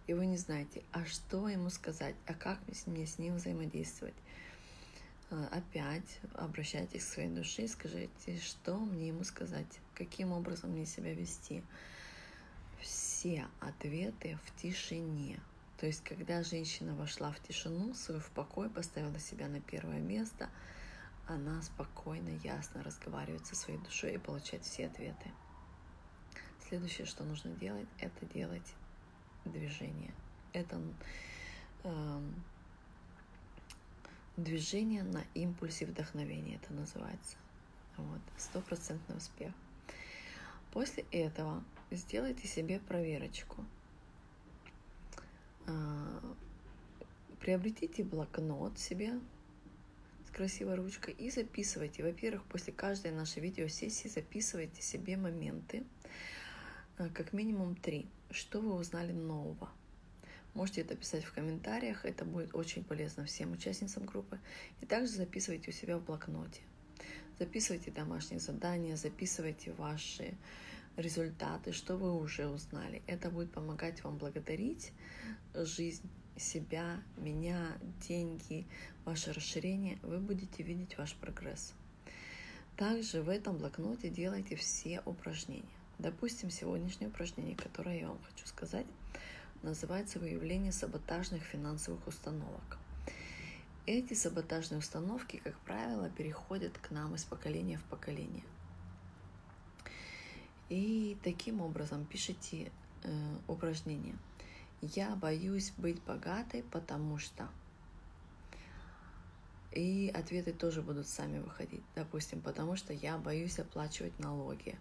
и 0.08 0.14
вы 0.14 0.26
не 0.26 0.38
знаете, 0.38 0.84
а 0.92 1.06
что 1.06 1.48
ему 1.48 1.70
сказать, 1.70 2.16
а 2.26 2.34
как 2.34 2.60
мне 2.88 3.06
с 3.06 3.18
ним 3.20 3.36
взаимодействовать. 3.36 4.16
Э, 5.32 5.48
опять 5.52 6.20
обращайтесь 6.34 7.04
к 7.04 7.14
своей 7.14 7.30
душе 7.30 7.64
и 7.64 7.68
скажите, 7.68 8.40
что 8.40 8.78
мне 8.78 9.10
ему 9.10 9.24
сказать, 9.24 9.80
каким 9.94 10.32
образом 10.32 10.72
мне 10.72 10.86
себя 10.86 11.14
вести. 11.14 11.64
Все 12.82 13.46
ответы 13.60 14.40
в 14.46 14.62
тишине. 14.62 15.40
То 15.80 15.86
есть, 15.86 16.04
когда 16.04 16.44
женщина 16.44 16.94
вошла 16.94 17.32
в 17.32 17.40
тишину, 17.40 17.94
свою 17.94 18.20
в 18.20 18.30
покой, 18.32 18.70
поставила 18.70 19.18
себя 19.18 19.48
на 19.48 19.62
первое 19.62 20.00
место, 20.00 20.50
она 21.26 21.62
спокойно, 21.62 22.38
ясно 22.44 22.84
разговаривает 22.84 23.46
со 23.46 23.56
своей 23.56 23.80
душой 23.80 24.16
и 24.16 24.18
получает 24.18 24.66
все 24.66 24.88
ответы. 24.88 25.32
Следующее, 26.68 27.08
что 27.08 27.24
нужно 27.24 27.52
делать, 27.52 27.88
это 28.00 28.26
делать 28.26 28.76
движение. 29.46 30.14
Это 30.52 30.82
э, 31.84 32.22
движение 34.36 35.04
на 35.04 35.24
импульсе 35.34 35.86
вдохновения 35.86 36.56
это 36.56 36.74
называется. 36.74 37.38
Вот, 37.96 38.22
стопроцентный 38.38 39.16
успех. 39.16 39.54
После 40.74 41.06
этого 41.12 41.64
сделайте 41.90 42.50
себе 42.50 42.82
проверочку. 42.82 43.64
А, 45.70 46.22
приобретите 47.40 48.04
блокнот 48.04 48.80
себе 48.80 49.20
с 50.28 50.32
красивой 50.32 50.76
ручкой 50.76 51.14
и 51.14 51.30
записывайте. 51.30 52.04
Во-первых, 52.04 52.44
после 52.46 52.74
каждой 52.74 53.12
нашей 53.12 53.42
видеосессии 53.42 54.08
записывайте 54.08 54.82
себе 54.82 55.16
моменты, 55.16 55.84
а, 56.98 57.10
как 57.10 57.34
минимум 57.34 57.76
три, 57.76 58.08
что 58.32 58.62
вы 58.62 58.74
узнали 58.74 59.12
нового. 59.12 59.70
Можете 60.56 60.82
это 60.82 60.96
писать 60.96 61.24
в 61.24 61.34
комментариях, 61.34 62.04
это 62.04 62.26
будет 62.26 62.56
очень 62.56 62.84
полезно 62.84 63.26
всем 63.26 63.52
участницам 63.52 64.06
группы. 64.06 64.40
И 64.82 64.88
также 64.88 65.12
записывайте 65.12 65.70
у 65.70 65.74
себя 65.74 66.00
в 66.00 66.04
блокноте. 66.04 66.62
Записывайте 67.38 67.92
домашние 67.92 68.40
задания, 68.40 68.96
записывайте 68.96 69.72
ваши 69.74 70.34
результаты, 71.00 71.72
что 71.72 71.98
вы 71.98 72.14
уже 72.14 72.48
узнали. 72.48 73.02
Это 73.08 73.30
будет 73.30 73.52
помогать 73.52 74.04
вам 74.04 74.18
благодарить 74.18 74.92
жизнь, 75.54 76.10
себя, 76.38 77.02
меня, 77.18 77.78
деньги, 78.08 78.66
ваше 79.06 79.34
расширение. 79.34 79.98
Вы 80.04 80.20
будете 80.20 80.64
видеть 80.64 80.98
ваш 80.98 81.16
прогресс. 81.16 81.74
Также 82.78 83.22
в 83.22 83.30
этом 83.30 83.58
блокноте 83.58 84.10
делайте 84.10 84.56
все 84.56 85.02
упражнения. 85.06 85.64
Допустим, 85.98 86.50
сегодняшнее 86.50 87.10
упражнение, 87.10 87.58
которое 87.58 88.00
я 88.00 88.08
вам 88.08 88.20
хочу 88.24 88.48
сказать, 88.48 88.86
называется 89.64 90.20
выявление 90.20 90.72
саботажных 90.72 91.44
финансовых 91.44 92.08
установок. 92.08 92.78
Эти 93.86 94.14
саботажные 94.14 94.80
установки, 94.80 95.42
как 95.44 95.58
правило, 95.60 96.10
переходят 96.10 96.78
к 96.78 96.92
нам 96.92 97.16
из 97.16 97.26
поколения 97.26 97.78
в 97.78 97.84
поколение. 97.84 98.44
И 100.70 101.18
таким 101.24 101.62
образом 101.62 102.06
пишите 102.06 102.72
э, 103.04 103.38
упражнение. 103.48 104.16
Я 104.82 105.16
боюсь 105.16 105.74
быть 105.78 106.02
богатой, 106.04 106.64
потому 106.64 107.18
что. 107.18 107.50
И 109.72 110.12
ответы 110.16 110.54
тоже 110.54 110.82
будут 110.82 111.08
сами 111.08 111.40
выходить. 111.40 111.84
Допустим, 111.96 112.42
потому 112.42 112.76
что 112.76 112.94
я 112.94 113.18
боюсь 113.18 113.60
оплачивать 113.60 114.18
налоги, 114.20 114.78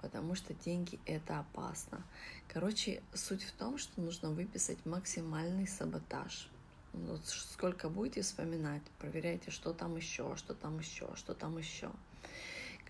потому 0.00 0.34
что 0.34 0.54
деньги 0.54 0.98
это 1.04 1.40
опасно. 1.40 2.02
Короче, 2.48 3.02
суть 3.12 3.42
в 3.44 3.52
том, 3.52 3.78
что 3.78 4.00
нужно 4.00 4.30
выписать 4.30 4.84
максимальный 4.86 5.66
саботаж. 5.68 6.48
Вот 6.92 7.24
сколько 7.26 7.88
будете 7.88 8.22
вспоминать, 8.22 8.82
проверяйте, 8.98 9.50
что 9.50 9.72
там 9.72 9.96
еще, 9.96 10.36
что 10.36 10.54
там 10.54 10.78
еще, 10.78 11.08
что 11.16 11.34
там 11.34 11.58
еще. 11.58 11.90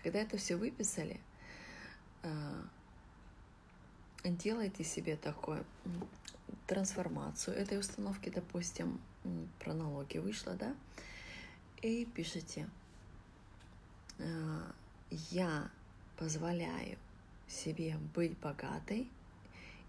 Когда 0.03 0.19
это 0.19 0.37
все 0.37 0.55
выписали, 0.55 1.19
делайте 4.23 4.83
себе 4.83 5.15
такую 5.15 5.65
трансформацию 6.67 7.55
этой 7.55 7.79
установки, 7.79 8.29
допустим, 8.29 8.99
про 9.59 9.73
налоги 9.73 10.17
вышло, 10.17 10.53
да, 10.53 10.75
и 11.81 12.05
пишите, 12.05 12.67
э, 14.17 14.61
я 15.31 15.69
позволяю 16.17 16.97
себе 17.47 17.97
быть 18.13 18.37
богатой, 18.39 19.09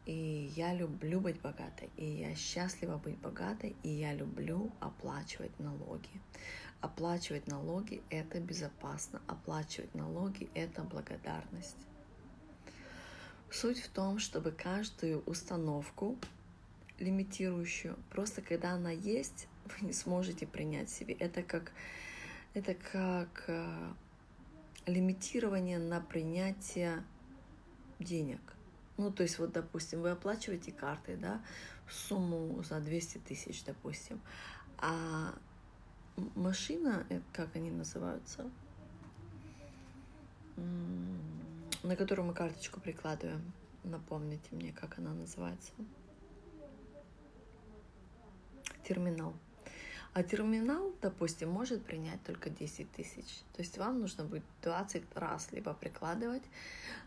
и 0.05 0.53
я 0.55 0.75
люблю 0.75 1.21
быть 1.21 1.41
богатой, 1.41 1.91
и 1.97 2.05
я 2.05 2.35
счастлива 2.35 2.97
быть 2.99 3.19
богатой, 3.19 3.75
и 3.83 3.89
я 3.89 4.15
люблю 4.15 4.71
оплачивать 4.81 5.59
налоги. 5.59 6.09
Оплачивать 6.81 7.47
налоги– 7.49 8.03
это 8.11 8.39
безопасно, 8.39 9.21
оплачивать 9.27 9.95
налоги– 9.95 10.49
это 10.55 10.83
благодарность. 10.83 11.77
Суть 13.57 13.81
в 13.81 13.89
том, 13.89 14.19
чтобы 14.19 14.51
каждую 14.51 15.23
установку 15.25 16.19
лимитирующую, 16.99 17.97
просто 18.11 18.43
когда 18.43 18.73
она 18.73 18.91
есть, 18.91 19.49
вы 19.65 19.87
не 19.87 19.95
сможете 19.95 20.47
принять 20.47 20.91
себе. 20.91 21.15
Это 21.15 21.43
как, 21.43 21.73
это 22.53 22.75
как 22.75 23.45
э, 23.47 23.93
лимитирование 24.85 25.79
на 25.79 26.03
принятие 26.03 27.03
денег. 27.99 28.41
Ну, 28.99 29.11
то 29.11 29.23
есть, 29.23 29.39
вот, 29.39 29.53
допустим, 29.53 30.03
вы 30.03 30.11
оплачиваете 30.11 30.71
картой, 30.71 31.17
да, 31.17 31.41
сумму 31.89 32.63
за 32.63 32.79
200 32.79 33.19
тысяч, 33.27 33.65
допустим, 33.65 34.21
а 34.77 35.35
машина, 36.35 37.07
э, 37.09 37.23
как 37.33 37.57
они 37.57 37.71
называются, 37.71 38.51
на 41.87 41.97
которую 41.97 42.27
мы 42.27 42.35
карточку 42.35 42.81
прикладываем, 42.81 43.53
напомните 43.85 44.49
мне, 44.51 44.73
как 44.73 44.99
она 44.99 45.15
называется. 45.15 45.73
Терминал. 48.83 49.35
А 50.13 50.23
терминал, 50.23 50.95
допустим, 51.03 51.51
может 51.51 51.85
принять 51.85 52.23
только 52.25 52.49
10 52.49 52.91
тысяч. 52.93 53.27
То 53.53 53.63
есть 53.63 53.77
вам 53.79 54.01
нужно 54.01 54.25
будет 54.25 54.45
20 54.63 55.05
раз 55.15 55.53
либо 55.53 55.75
прикладывать, 55.75 56.43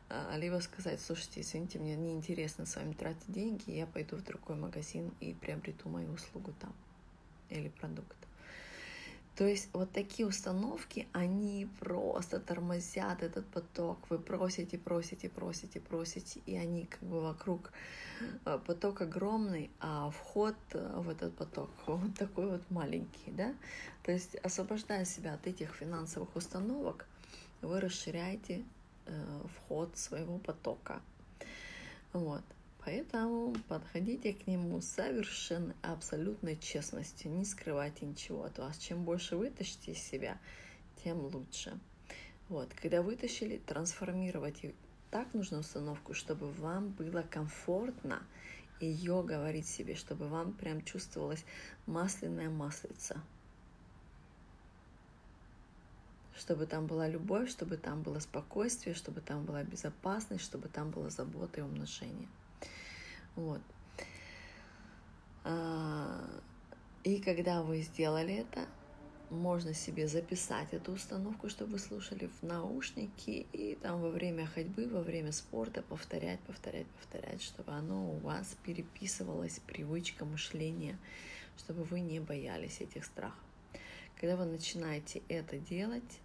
а, 0.10 0.38
либо 0.38 0.60
сказать, 0.60 1.02
слушайте, 1.02 1.42
извините, 1.42 1.80
мне 1.80 1.96
неинтересно 1.96 2.66
с 2.66 2.76
вами 2.76 2.94
тратить 2.94 3.32
деньги, 3.32 3.72
я 3.72 3.88
пойду 3.88 4.16
в 4.16 4.24
другой 4.24 4.58
магазин 4.58 5.12
и 5.20 5.34
приобрету 5.34 5.90
мою 5.90 6.12
услугу 6.12 6.54
там 6.60 6.74
или 7.50 7.70
продукт. 7.70 8.19
То 9.36 9.48
есть 9.48 9.70
вот 9.72 9.92
такие 9.92 10.28
установки, 10.28 11.08
они 11.14 11.68
просто 11.80 12.40
тормозят 12.40 13.24
этот 13.24 13.46
поток. 13.46 13.98
Вы 14.10 14.20
просите, 14.20 14.78
просите, 14.78 15.30
просите, 15.30 15.80
просите, 15.80 16.42
и 16.46 16.58
они 16.58 16.86
как 16.86 17.02
бы 17.02 17.22
вокруг 17.22 17.72
э, 18.46 18.60
поток 18.66 19.02
огромный, 19.02 19.72
а 19.80 20.10
вход 20.10 20.56
э, 20.74 20.94
в 20.98 21.10
этот 21.10 21.34
поток 21.36 21.70
вот 21.88 22.14
такой 22.16 22.50
вот 22.50 22.70
маленький, 22.70 23.32
да? 23.32 23.56
То 24.04 24.12
есть 24.12 24.36
освобождая 24.36 25.06
себя 25.06 25.36
от 25.36 25.48
этих 25.48 25.74
финансовых 25.74 26.36
установок, 26.36 27.06
вы 27.62 27.80
расширяете 27.80 28.66
э, 29.06 29.42
вход 29.56 29.98
своего 29.98 30.38
потока. 30.38 31.02
Вот. 32.12 32.44
Поэтому 32.86 33.54
подходите 33.68 34.34
к 34.34 34.48
нему 34.48 34.82
совершенно 34.82 35.76
абсолютной 35.82 36.58
честностью, 36.58 37.32
не 37.32 37.46
скрывайте 37.46 38.06
ничего 38.06 38.46
от 38.46 38.58
вас. 38.58 38.78
Чем 38.78 39.04
больше 39.04 39.36
вытащите 39.36 39.92
из 39.92 40.00
себя, 40.00 40.38
тем 41.04 41.20
лучше. 41.20 41.78
Вот, 42.48 42.74
когда 42.74 43.02
вытащили, 43.02 43.58
трансформировать 43.58 44.62
так 45.12 45.34
нужно 45.34 45.60
установку, 45.60 46.14
чтобы 46.14 46.52
вам 46.52 46.90
было 46.90 47.22
комфортно 47.24 48.24
ее 48.80 49.24
говорить 49.24 49.68
себе, 49.68 49.96
чтобы 49.96 50.28
вам 50.28 50.54
прям 50.54 50.84
чувствовалась 50.84 51.44
масляная 51.86 52.50
маслица. 52.50 53.22
Чтобы 56.38 56.66
там 56.66 56.88
была 56.88 57.08
любовь, 57.08 57.50
чтобы 57.50 57.76
там 57.76 58.02
было 58.02 58.20
спокойствие, 58.20 58.96
чтобы 58.96 59.20
там 59.20 59.44
была 59.44 59.64
безопасность, 59.64 60.44
чтобы 60.44 60.70
там 60.70 60.92
была 60.92 61.10
забота 61.10 61.60
и 61.60 61.64
умножение. 61.64 62.30
Вот. 63.40 63.62
А, 65.46 66.22
и 67.06 67.22
когда 67.22 67.64
вы 67.64 67.82
сделали 67.82 68.34
это, 68.34 68.68
можно 69.30 69.74
себе 69.74 70.10
записать 70.10 70.74
эту 70.74 70.92
установку, 70.92 71.48
чтобы 71.48 71.74
вы 71.74 71.80
слушали 71.80 72.30
в 72.42 72.44
наушники 72.44 73.48
и 73.54 73.78
там 73.82 74.02
во 74.02 74.10
время 74.10 74.46
ходьбы, 74.46 74.90
во 74.90 75.02
время 75.02 75.32
спорта 75.32 75.82
повторять, 75.84 76.42
повторять, 76.42 76.88
повторять, 76.88 77.42
чтобы 77.42 77.72
оно 77.72 78.12
у 78.12 78.18
вас 78.18 78.58
переписывалось, 78.66 79.62
привычка 79.66 80.26
мышления, 80.26 80.98
чтобы 81.58 81.84
вы 81.86 82.02
не 82.02 82.20
боялись 82.20 82.82
этих 82.82 83.06
страхов. 83.06 83.40
Когда 84.20 84.36
вы 84.36 84.44
начинаете 84.46 85.22
это 85.30 85.58
делать, 85.60 86.20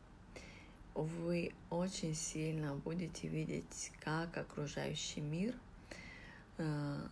вы 0.96 1.52
очень 1.70 2.16
сильно 2.16 2.74
будете 2.74 3.28
видеть, 3.28 3.92
как 4.00 4.36
окружающий 4.36 5.20
мир– 5.20 5.54
э, 6.58 7.08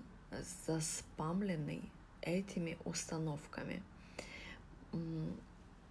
заспамленный 0.66 1.82
этими 2.20 2.78
установками. 2.84 3.82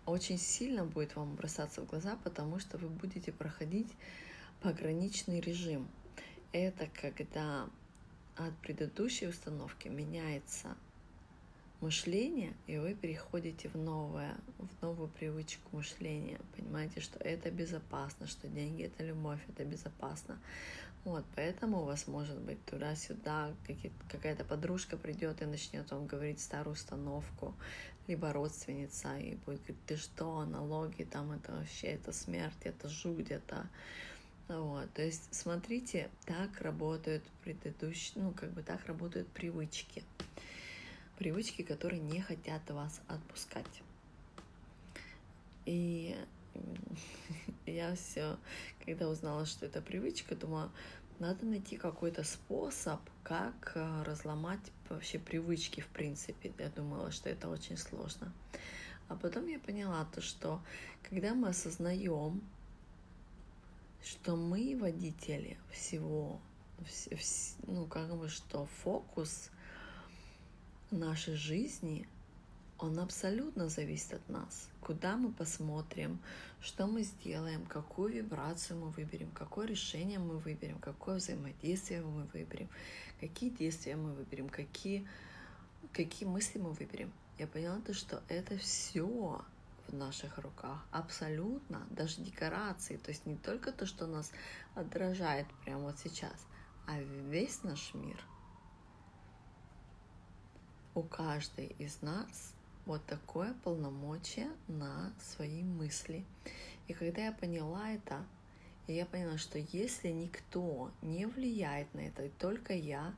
Очень 0.06 0.38
сильно 0.38 0.86
будет 0.86 1.16
вам 1.16 1.36
бросаться 1.36 1.82
в 1.82 1.86
глаза, 1.86 2.18
потому 2.24 2.60
что 2.60 2.78
вы 2.78 2.90
будете 2.90 3.32
проходить 3.32 3.92
пограничный 4.62 5.40
режим. 5.42 5.88
Это 6.52 6.88
когда 7.02 7.70
от 8.36 8.56
предыдущей 8.58 9.28
установки 9.28 9.88
меняется 9.88 10.76
мышления, 11.82 12.54
и 12.68 12.78
вы 12.78 12.94
переходите 12.94 13.70
в 13.70 13.76
новое, 13.76 14.36
в 14.60 14.82
новую 14.82 15.10
привычку 15.10 15.78
мышления. 15.78 16.40
Понимаете, 16.56 17.02
что 17.02 17.20
это 17.20 17.50
безопасно, 17.50 18.28
что 18.28 18.48
деньги 18.48 18.84
это 18.84 19.04
любовь, 19.04 19.40
это 19.50 19.66
безопасно. 19.66 20.40
Вот, 21.04 21.26
поэтому 21.36 21.82
у 21.82 21.86
вас 21.86 22.08
может 22.08 22.40
быть 22.40 22.64
туда-сюда, 22.66 23.56
какая-то 24.10 24.44
подружка 24.44 24.98
придет 24.98 25.42
и 25.42 25.46
начнет 25.46 25.90
вам 25.92 26.06
говорить 26.06 26.40
старую 26.40 26.76
установку, 26.76 27.56
либо 28.08 28.32
родственница, 28.32 29.18
и 29.18 29.36
будет 29.36 29.62
говорить, 29.62 29.86
ты 29.88 29.98
что, 29.98 30.46
налоги, 30.46 31.04
там 31.04 31.32
это 31.32 31.54
вообще, 31.54 31.88
это 31.88 32.12
смерть, 32.12 32.62
это 32.64 32.88
жуть, 32.88 33.32
это... 33.32 33.68
Вот, 34.48 34.92
то 34.94 35.02
есть, 35.02 35.34
смотрите, 35.34 36.10
так 36.26 36.62
работают 36.62 37.24
предыдущие, 37.44 38.22
ну, 38.22 38.32
как 38.32 38.52
бы 38.52 38.62
так 38.62 38.86
работают 38.86 39.28
привычки. 39.30 40.04
Привычки, 41.18 41.62
которые 41.62 42.02
не 42.02 42.20
хотят 42.22 42.70
вас 42.70 43.02
отпускать. 43.08 43.82
И 45.66 46.18
я 47.66 47.96
все, 47.96 48.38
когда 48.86 49.08
узнала, 49.08 49.46
что 49.46 49.66
это 49.66 49.82
привычка, 49.82 50.36
думала, 50.36 50.72
надо 51.20 51.46
найти 51.46 51.78
какой-то 51.78 52.24
способ, 52.24 53.00
как 53.24 53.74
э, 53.76 54.04
разломать 54.04 54.72
вообще 54.90 55.20
привычки, 55.20 55.82
в 55.82 55.88
принципе. 55.88 56.52
Я 56.58 56.70
думала, 56.70 57.12
что 57.12 57.30
это 57.30 57.48
очень 57.48 57.78
сложно. 57.78 58.34
А 59.08 59.16
потом 59.16 59.48
я 59.48 59.60
поняла 59.60 60.06
то, 60.06 60.22
что 60.22 60.62
когда 61.08 61.34
мы 61.34 61.50
осознаем, 61.50 62.42
что 64.04 64.36
мы 64.36 64.76
водители 64.80 65.58
всего, 65.72 66.40
ну, 67.68 67.86
как 67.86 68.16
бы, 68.16 68.30
что 68.30 68.66
фокус 68.82 69.52
нашей 70.90 71.36
жизни— 71.36 72.08
он 72.82 72.98
абсолютно 73.00 73.70
зависит 73.70 74.14
от 74.14 74.28
нас. 74.28 74.68
Куда 74.82 75.16
мы 75.16 75.32
посмотрим, 75.32 76.20
что 76.60 76.88
мы 76.88 77.04
сделаем, 77.04 77.66
какую 77.68 78.12
вибрацию 78.12 78.80
мы 78.80 78.90
выберем, 78.90 79.30
какое 79.32 79.68
решение 79.68 80.18
мы 80.18 80.40
выберем, 80.40 80.80
какое 80.80 81.18
взаимодействие 81.18 82.02
мы 82.02 82.24
выберем, 82.34 82.70
какие 83.20 83.52
действия 83.52 83.96
мы 83.96 84.14
выберем, 84.14 84.50
какие, 84.50 85.08
какие 85.94 86.28
мысли 86.28 86.58
мы 86.58 86.72
выберем. 86.72 87.14
Я 87.38 87.46
поняла 87.46 87.80
то, 87.82 87.94
что 87.94 88.24
это 88.28 88.58
все 88.58 89.42
в 89.88 89.94
наших 89.94 90.40
руках, 90.40 90.84
абсолютно, 90.92 91.86
даже 91.92 92.22
декорации, 92.22 92.98
то 92.98 93.10
есть 93.10 93.26
не 93.28 93.36
только 93.36 93.72
то, 93.72 93.86
что 93.86 94.08
нас 94.08 94.32
отражает 94.74 95.46
прямо 95.64 95.84
вот 95.84 96.00
сейчас, 96.00 96.48
а 96.88 97.00
весь 97.00 97.64
наш 97.64 97.94
мир. 97.94 98.20
У 100.96 101.04
каждой 101.04 101.68
из 101.78 102.02
нас 102.02 102.54
вот 102.86 103.06
такое 103.06 103.54
полномочие 103.64 104.50
на 104.68 105.14
свои 105.20 105.64
мысли. 105.64 106.26
И 106.88 106.94
когда 106.94 107.26
я 107.26 107.32
поняла 107.32 107.92
это, 107.92 108.26
я 108.88 109.06
поняла, 109.06 109.38
что 109.38 109.60
если 109.60 110.10
никто 110.10 110.92
не 111.02 111.26
влияет 111.26 111.94
на 111.94 112.02
это, 112.02 112.30
только 112.40 112.74
я, 112.74 113.14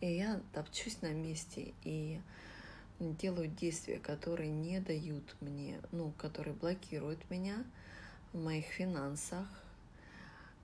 и 0.00 0.06
я 0.06 0.40
топчусь 0.52 1.02
на 1.02 1.12
месте 1.12 1.74
и 1.84 2.20
делаю 3.00 3.48
действия, 3.48 3.98
которые 3.98 4.50
не 4.50 4.80
дают 4.80 5.36
мне, 5.40 5.80
ну, 5.92 6.12
которые 6.16 6.54
блокируют 6.54 7.18
меня 7.30 7.64
в 8.32 8.42
моих 8.42 8.66
финансах, 8.66 9.46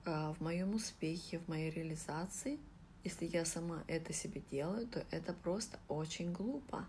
а, 0.05 0.33
в 0.33 0.41
моем 0.41 0.73
успехе, 0.75 1.39
в 1.39 1.47
моей 1.47 1.69
реализации, 1.69 2.59
если 3.03 3.25
я 3.25 3.45
сама 3.45 3.83
это 3.87 4.13
себе 4.13 4.41
делаю, 4.51 4.87
то 4.87 5.05
это 5.11 5.33
просто 5.33 5.79
очень 5.87 6.33
глупо. 6.33 6.85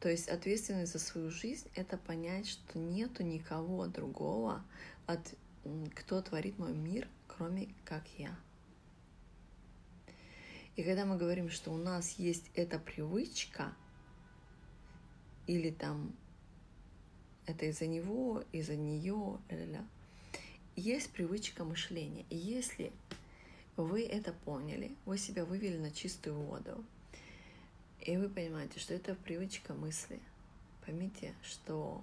То 0.00 0.08
есть 0.08 0.28
ответственность 0.28 0.92
за 0.92 0.98
свою 0.98 1.30
жизнь— 1.30 1.68
это 1.74 1.98
понять, 1.98 2.48
что 2.48 2.78
нету 2.78 3.24
никого 3.24 3.86
другого, 3.86 4.64
от, 5.06 5.34
кто 5.94 6.22
творит 6.22 6.58
мой 6.58 6.72
мир, 6.72 7.08
кроме 7.26 7.74
как 7.84 8.04
я. 8.16 8.38
И 10.76 10.84
когда 10.84 11.04
мы 11.04 11.16
говорим, 11.16 11.50
что 11.50 11.72
у 11.72 11.76
нас 11.76 12.12
есть 12.12 12.50
эта 12.54 12.78
привычка, 12.78 13.74
или 15.48 15.70
там 15.70 16.14
это 17.46 17.66
из-за 17.66 17.86
него, 17.86 18.44
из-за 18.52 18.76
нее, 18.76 19.40
есть 20.76 21.10
привычка 21.10 21.64
мышления. 21.64 22.24
И 22.30 22.36
если 22.36 22.92
вы 23.76 24.02
это 24.04 24.32
поняли, 24.32 24.94
вы 25.06 25.18
себя 25.18 25.44
вывели 25.44 25.78
на 25.78 25.90
чистую 25.90 26.36
воду, 26.36 26.84
и 28.08 28.16
вы 28.16 28.30
понимаете, 28.30 28.80
что 28.80 28.94
это 28.94 29.14
привычка 29.14 29.74
мысли. 29.74 30.18
Поймите, 30.86 31.34
что 31.42 32.02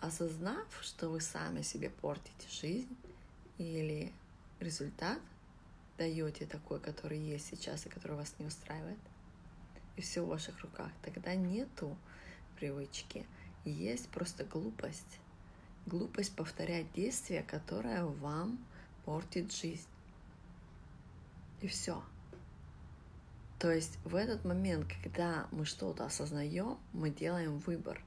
осознав, 0.00 0.66
что 0.80 1.10
вы 1.10 1.20
сами 1.20 1.60
себе 1.60 1.90
портите 1.90 2.48
жизнь 2.48 2.96
или 3.58 4.10
результат 4.60 5.20
даете 5.98 6.46
такой, 6.46 6.80
который 6.80 7.18
есть 7.18 7.46
сейчас 7.46 7.84
и 7.84 7.90
который 7.90 8.16
вас 8.16 8.34
не 8.38 8.46
устраивает, 8.46 8.98
и 9.96 10.00
все 10.00 10.22
в 10.22 10.28
ваших 10.28 10.58
руках, 10.62 10.90
тогда 11.02 11.34
нету 11.34 11.94
привычки. 12.56 13.26
Есть 13.66 14.08
просто 14.08 14.44
глупость. 14.44 15.18
Глупость 15.84 16.34
повторять 16.34 16.90
действия, 16.94 17.42
которое 17.42 18.06
вам 18.06 18.58
портит 19.04 19.52
жизнь. 19.52 19.86
И 21.60 21.66
все. 21.66 22.02
То 23.58 23.72
есть 23.72 23.98
в 24.04 24.14
этот 24.14 24.44
момент, 24.44 24.86
когда 25.02 25.46
мы 25.50 25.64
что-то 25.64 26.04
осознаем, 26.04 26.78
мы 26.92 27.10
делаем 27.10 27.58
выбор. 27.58 28.00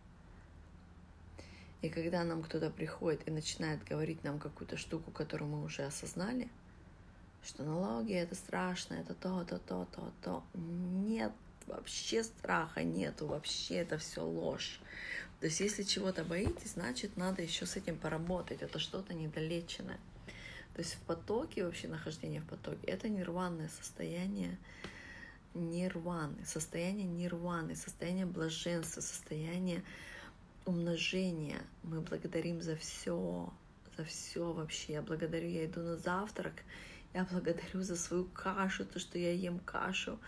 И 1.81 1.89
когда 1.89 2.23
нам 2.23 2.43
кто-то 2.43 2.69
приходит 2.69 3.27
и 3.27 3.31
начинает 3.31 3.83
говорить 3.83 4.23
нам 4.23 4.39
какую-то 4.39 4.77
штуку, 4.77 5.11
которую 5.11 5.49
мы 5.49 5.63
уже 5.63 5.83
осознали, 5.83 6.49
что 7.43 7.63
налоги 7.63 8.13
это 8.13 8.35
страшно, 8.35 8.95
это 8.95 9.13
то, 9.13 9.43
то, 9.45 9.59
то, 9.59 9.87
то, 9.95 10.11
то. 10.21 10.43
Нет, 10.53 11.31
вообще 11.67 12.23
страха 12.23 12.83
нету, 12.83 13.27
вообще 13.27 13.75
это 13.75 13.97
все 13.97 14.23
ложь. 14.23 14.79
То 15.39 15.45
есть 15.45 15.59
если 15.59 15.83
чего-то 15.83 16.23
боитесь, 16.23 16.73
значит 16.73 17.15
надо 17.15 17.43
еще 17.43 17.65
с 17.65 17.75
этим 17.75 17.97
поработать, 17.97 18.61
это 18.61 18.79
что-то 18.79 19.13
недолеченное. 19.13 19.99
То 20.73 20.81
есть 20.81 20.95
в 20.95 20.99
потоке, 21.01 21.63
вообще 21.63 21.87
нахождение 21.87 22.41
в 22.41 22.45
потоке, 22.45 22.85
это 22.87 23.07
нирванное 23.07 23.69
состояние, 23.69 24.57
нирваны, 25.53 26.45
состояние 26.45 27.07
нирваны, 27.07 27.75
состояние 27.75 28.25
блаженства, 28.25 29.01
состояние 29.01 29.83
умножения. 30.65 31.61
Мы 31.83 32.01
благодарим 32.01 32.61
за 32.61 32.75
все, 32.75 33.51
за 33.97 34.03
все 34.03 34.51
вообще. 34.51 34.93
Я 34.93 35.01
благодарю, 35.01 35.49
я 35.49 35.65
иду 35.65 35.81
на 35.81 35.97
завтрак, 35.97 36.53
я 37.13 37.25
благодарю 37.31 37.81
за 37.81 37.95
свою 37.95 38.25
кашу, 38.25 38.85
то, 38.85 38.99
что 38.99 39.17
я 39.17 39.31
ем 39.31 39.59
кашу. 39.59 40.19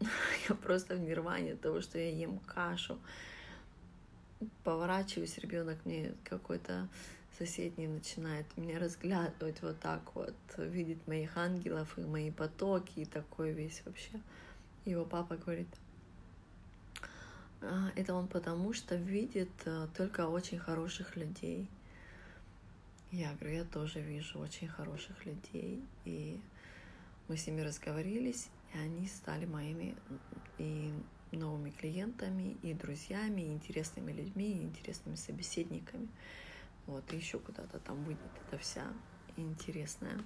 Я 0.48 0.56
просто 0.56 0.96
в 0.96 1.00
нирване 1.00 1.54
того, 1.54 1.80
что 1.80 1.96
я 1.96 2.10
ем 2.10 2.38
кашу. 2.40 2.98
Поворачиваюсь, 4.64 5.38
ребенок 5.38 5.78
мне 5.84 6.12
какой-то 6.24 6.88
соседний 7.38 7.86
начинает 7.86 8.46
меня 8.56 8.78
разглядывать 8.78 9.62
вот 9.62 9.78
так 9.80 10.14
вот, 10.14 10.34
видит 10.56 11.06
моих 11.06 11.36
ангелов 11.36 11.98
и 11.98 12.02
мои 12.02 12.30
потоки, 12.30 13.00
и 13.00 13.04
такой 13.04 13.52
весь 13.52 13.82
вообще. 13.84 14.20
Его 14.84 15.04
папа 15.04 15.36
говорит, 15.36 15.68
«А, 17.60 17.90
это 17.94 18.14
он 18.14 18.26
потому 18.26 18.72
что 18.72 18.96
видит 18.96 19.50
э, 19.64 19.86
только 19.96 20.26
очень 20.28 20.58
хороших 20.58 21.16
людей. 21.16 21.68
Я 23.12 23.34
говорю, 23.34 23.56
я 23.56 23.64
тоже 23.64 24.00
вижу 24.00 24.38
очень 24.38 24.68
хороших 24.68 25.24
людей. 25.26 25.84
И 26.04 26.40
мы 27.28 27.36
с 27.36 27.46
ними 27.46 27.60
разговорились, 27.60 28.48
и 28.74 28.78
они 28.78 29.06
стали 29.06 29.46
моими 29.46 29.94
и 30.58 30.92
новыми 31.36 31.70
клиентами, 31.70 32.56
и 32.62 32.74
друзьями, 32.74 33.42
и 33.42 33.52
интересными 33.52 34.12
людьми, 34.12 34.52
и 34.52 34.62
интересными 34.62 35.16
собеседниками. 35.16 36.08
Вот, 36.86 37.04
и 37.12 37.16
еще 37.16 37.38
куда-то 37.38 37.78
там 37.78 38.02
выйдет 38.04 38.22
эта 38.48 38.58
вся 38.58 38.84
интересная 39.36 40.18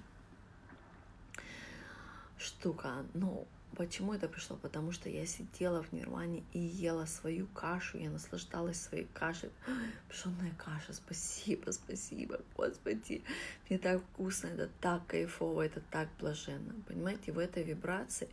штука. 2.37 3.05
Ну, 3.13 3.47
почему 3.75 4.13
это 4.13 4.27
пришло? 4.27 4.57
Потому 4.57 4.91
что 4.91 5.09
я 5.09 5.25
сидела 5.25 5.83
в 5.83 5.91
нирване 5.91 6.43
и 6.53 6.59
ела 6.59 7.05
свою 7.05 7.47
кашу, 7.47 7.97
я 7.97 8.09
наслаждалась 8.09 8.79
своей 8.79 9.07
кашей. 9.13 9.51
Пшенная 10.09 10.53
каша, 10.57 10.93
спасибо, 10.93 11.71
спасибо, 11.71 12.39
Господи. 12.55 13.23
Мне 13.69 13.79
так 13.79 14.01
вкусно, 14.01 14.47
это 14.47 14.69
так 14.81 15.05
кайфово, 15.07 15.63
это 15.63 15.81
так 15.91 16.09
блаженно. 16.19 16.73
Понимаете, 16.87 17.31
в 17.31 17.39
этой 17.39 17.63
вибрации 17.63 18.29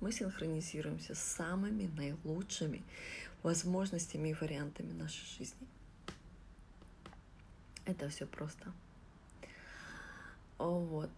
мы 0.00 0.12
синхронизируемся 0.12 1.14
с 1.14 1.20
самыми 1.20 1.90
наилучшими 1.96 2.82
возможностями 3.42 4.30
и 4.30 4.34
вариантами 4.34 4.92
нашей 4.92 5.26
жизни. 5.38 5.66
Это 7.88 8.10
все 8.10 8.26
просто. 8.26 8.70
Вот. 10.58 11.08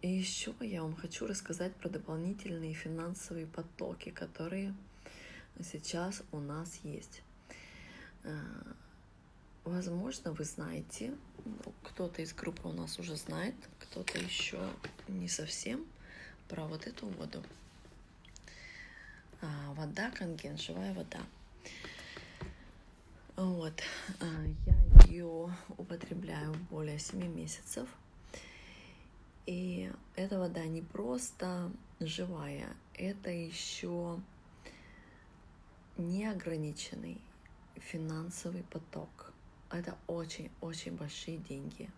И 0.00 0.08
еще 0.08 0.54
я 0.60 0.80
вам 0.82 0.96
хочу 0.96 1.26
рассказать 1.26 1.76
про 1.76 1.90
дополнительные 1.90 2.72
финансовые 2.72 3.46
потоки, 3.46 4.08
которые 4.08 4.74
сейчас 5.62 6.22
у 6.32 6.40
нас 6.40 6.80
есть. 6.82 7.22
Э, 8.22 8.38
возможно, 9.64 10.32
вы 10.32 10.44
знаете, 10.44 11.14
кто-то 11.82 12.22
из 12.22 12.32
группы 12.32 12.68
у 12.68 12.72
нас 12.72 12.98
уже 12.98 13.16
знает, 13.16 13.54
кто-то 13.80 14.16
еще 14.16 14.66
не 15.08 15.28
совсем 15.28 15.84
про 16.48 16.64
вот 16.64 16.86
эту 16.86 17.06
воду. 17.06 17.42
А, 19.42 19.74
вода 19.74 20.10
конген, 20.10 20.56
живая 20.56 20.94
вода. 20.94 21.20
Вот. 23.36 23.82
А, 24.20 24.24
я 24.66 24.73
ее 25.06 25.50
употребляю 25.76 26.54
более 26.70 26.98
7 26.98 27.26
месяцев. 27.26 27.88
И 29.46 29.92
эта 30.16 30.38
вода 30.38 30.64
не 30.64 30.80
просто 30.80 31.70
живая, 32.00 32.74
это 32.94 33.30
еще 33.30 34.18
неограниченный 35.96 37.20
финансовый 37.76 38.62
поток. 38.64 39.32
Это 39.70 39.96
очень-очень 40.06 40.96
большие 40.96 41.38
деньги. 41.38 41.90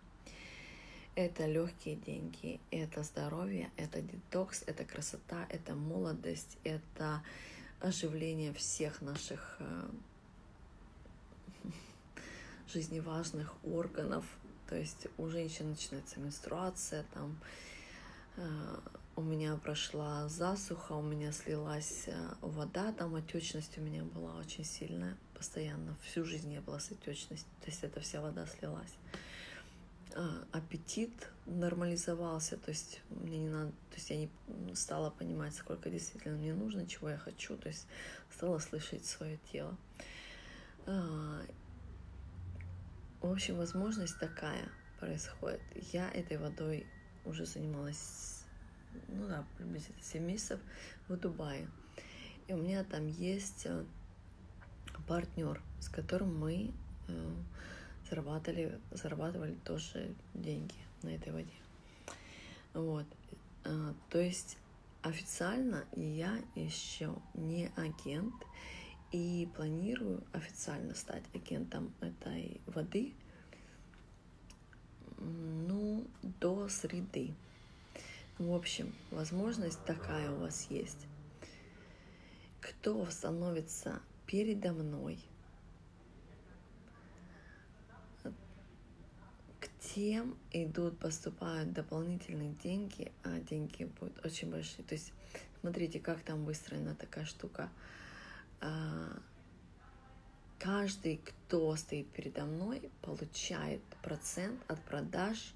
Это 1.15 1.47
легкие 1.47 1.95
деньги, 1.95 2.59
это 2.69 3.01
здоровье, 3.01 3.71
это 3.75 4.01
детокс, 4.01 4.63
это 4.67 4.85
красота, 4.85 5.47
это 5.49 5.73
молодость, 5.73 6.57
это 6.63 7.23
оживление 7.79 8.53
всех 8.53 9.01
наших 9.01 9.57
э, 9.59 9.89
жизневажных 12.71 13.53
органов. 13.63 14.25
То 14.67 14.75
есть 14.75 15.07
у 15.17 15.27
женщин 15.27 15.69
начинается 15.69 16.19
менструация, 16.19 17.05
там 17.13 17.39
э, 18.35 18.79
у 19.15 19.21
меня 19.21 19.55
прошла 19.55 20.27
засуха, 20.27 20.93
у 20.93 21.01
меня 21.01 21.31
слилась 21.31 22.03
э, 22.07 22.13
вода, 22.41 22.91
там 22.91 23.15
отечность 23.15 23.77
у 23.77 23.81
меня 23.81 24.03
была 24.03 24.35
очень 24.35 24.65
сильная, 24.65 25.17
постоянно, 25.33 25.95
всю 26.03 26.25
жизнь 26.25 26.51
я 26.51 26.61
была 26.61 26.79
с 26.79 26.91
отечностью, 26.91 27.49
то 27.61 27.67
есть 27.67 27.83
эта 27.83 28.01
вся 28.01 28.21
вода 28.21 28.45
слилась. 28.45 28.93
А, 30.15 30.43
аппетит 30.51 31.29
нормализовался, 31.45 32.57
то 32.57 32.69
есть 32.69 33.01
мне 33.09 33.37
не 33.37 33.49
надо, 33.49 33.71
то 33.71 33.95
есть 33.95 34.09
я 34.09 34.17
не 34.17 34.29
стала 34.75 35.11
понимать, 35.11 35.53
сколько 35.53 35.89
действительно 35.89 36.37
мне 36.37 36.53
нужно, 36.53 36.87
чего 36.87 37.09
я 37.09 37.17
хочу, 37.17 37.55
то 37.55 37.67
есть 37.67 37.87
стала 38.33 38.59
слышать 38.59 39.05
свое 39.05 39.39
тело. 39.51 39.77
В 43.21 43.31
общем, 43.31 43.57
возможность 43.57 44.19
такая 44.19 44.69
происходит. 44.99 45.61
Я 45.91 46.09
этой 46.11 46.37
водой 46.37 46.85
уже 47.25 47.45
занималась, 47.45 48.43
ну 49.07 49.27
да, 49.27 49.45
приблизительно 49.57 50.03
7 50.03 50.23
месяцев 50.23 50.59
в 51.07 51.17
Дубае. 51.17 51.67
И 52.47 52.53
у 52.53 52.57
меня 52.57 52.83
там 52.83 53.07
есть 53.07 53.65
э, 53.65 53.83
партнер, 55.07 55.61
с 55.79 55.89
которым 55.89 56.39
мы 56.39 56.71
э, 57.07 57.31
зарабатывали, 58.09 58.79
зарабатывали 58.91 59.55
тоже 59.65 60.13
деньги 60.33 60.75
на 61.03 61.09
этой 61.09 61.33
воде. 61.33 61.53
Вот. 62.73 63.05
Э, 63.65 63.93
то 64.09 64.19
есть 64.19 64.57
официально 65.01 65.85
я 65.95 66.39
еще 66.55 67.13
не 67.33 67.71
агент, 67.75 68.35
и 69.11 69.47
планирую 69.55 70.23
официально 70.33 70.93
стать 70.93 71.23
агентом 71.33 71.93
этой 72.01 72.59
воды, 72.65 73.13
ну, 75.17 76.05
до 76.39 76.67
среды. 76.67 77.33
В 78.37 78.53
общем, 78.53 78.93
возможность 79.11 79.83
такая 79.85 80.29
у 80.31 80.39
вас 80.39 80.67
есть. 80.69 81.07
Кто 82.59 83.05
становится 83.09 84.01
передо 84.25 84.73
мной, 84.73 85.17
к 89.59 89.69
тем 89.79 90.37
идут, 90.51 90.99
поступают 90.99 91.71
дополнительные 91.71 92.53
деньги, 92.61 93.11
а 93.23 93.39
деньги 93.39 93.85
будут 93.99 94.23
очень 94.23 94.51
большие. 94.51 94.83
То 94.83 94.93
есть, 94.93 95.13
смотрите, 95.61 95.99
как 95.99 96.19
там 96.21 96.43
выстроена 96.43 96.93
такая 96.93 97.25
штука– 97.25 97.71
каждый, 100.59 101.17
кто 101.23 101.75
стоит 101.75 102.09
передо 102.11 102.45
мной, 102.45 102.89
получает 103.01 103.81
процент 104.01 104.59
от 104.67 104.81
продаж, 104.83 105.53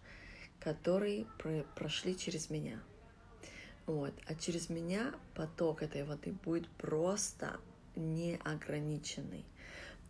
которые 0.60 1.26
прошли 1.76 2.18
через 2.18 2.50
меня. 2.50 2.80
Вот. 3.86 4.14
А 4.28 4.36
через 4.36 4.70
меня 4.70 5.14
поток 5.34 5.82
этой 5.82 6.04
воды 6.04 6.32
будет 6.32 6.68
просто 6.70 7.60
неограниченный. 7.96 9.46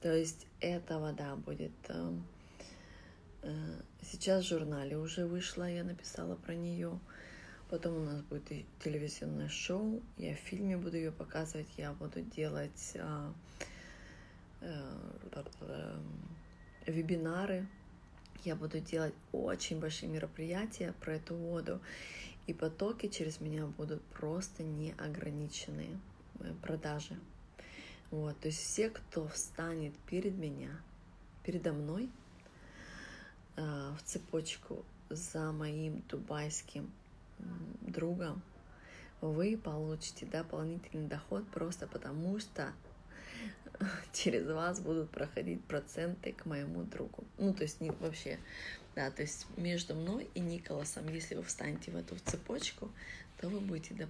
То 0.02 0.14
есть 0.14 0.46
эта 0.60 1.00
вода 1.00 1.36
будет... 1.36 1.72
Э, 1.88 2.14
э, 3.44 3.82
сейчас 4.02 4.44
в 4.44 4.50
журнале 4.50 4.98
уже 4.98 5.26
вышла, 5.26 5.70
я 5.70 5.84
написала 5.84 6.36
про 6.36 6.54
нее. 6.54 7.00
Потом 7.72 7.96
у 7.96 8.04
нас 8.04 8.22
будет 8.24 8.66
телевизионное 8.84 9.48
шоу. 9.48 10.04
Я 10.18 10.36
в 10.36 10.40
фильме 10.40 10.76
буду 10.76 10.98
ее 10.98 11.14
показывать. 11.14 11.70
Я 11.78 11.94
буду 11.94 12.20
делать 12.20 12.98
а, 13.00 13.34
а, 14.60 16.04
вебинары. 16.86 17.66
Я 18.44 18.58
буду 18.58 18.82
делать 18.82 19.14
очень 19.32 19.80
большие 19.80 20.10
мероприятия 20.10 20.94
про 21.00 21.16
эту 21.16 21.34
воду. 21.34 21.80
И 22.46 22.54
потоки 22.54 23.08
через 23.08 23.40
меня 23.40 23.68
будут 23.68 24.02
просто 24.04 24.64
неограниченные 24.64 25.98
э, 26.42 26.54
продажи. 26.62 27.18
Вот, 28.10 28.38
то 28.42 28.50
есть 28.50 28.60
все, 28.60 28.90
кто 28.90 29.30
встанет 29.30 29.94
перед 30.10 30.34
меня, 30.34 30.78
передо 31.46 31.72
мной 31.72 32.10
э, 33.56 33.62
в 33.98 34.04
цепочку 34.04 34.84
за 35.10 35.54
моим 35.54 36.04
дубайским 36.10 36.92
другом, 37.82 38.42
вы 39.22 39.58
получите 39.58 40.26
дополнительный 40.26 41.08
доход 41.08 41.48
просто 41.50 41.88
потому, 41.88 42.40
что 42.40 42.72
через 44.14 44.48
вас 44.48 44.80
будут 44.80 45.10
проходить 45.10 45.64
проценты 45.64 46.34
к 46.34 46.46
моему 46.46 46.84
другу. 46.84 47.24
Ну, 47.38 47.54
то 47.54 47.64
есть 47.64 47.82
не 47.82 47.92
вообще, 47.92 48.40
да, 48.96 49.12
то 49.12 49.22
есть 49.22 49.46
между 49.58 49.96
мной 49.96 50.28
и 50.34 50.40
Николасом, 50.40 51.08
если 51.14 51.36
вы 51.36 51.44
встанете 51.44 51.92
в 51.92 51.96
эту 51.96 52.18
цепочку, 52.26 52.92
то 53.38 53.50
вы 53.50 53.60
будете 53.60 54.08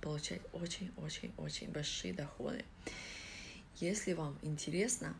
получать 0.00 0.40
очень-очень-очень 0.52 1.70
большие 1.70 2.12
доходы. 2.12 2.64
Если 3.80 4.12
вам 4.12 4.38
интересно, 4.42 5.14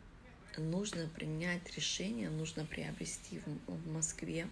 нужно 0.57 1.07
принять 1.07 1.75
решение, 1.75 2.29
нужно 2.29 2.65
приобрести 2.65 3.39
в, 3.39 3.71
в 3.71 3.91
Москве 3.91 4.47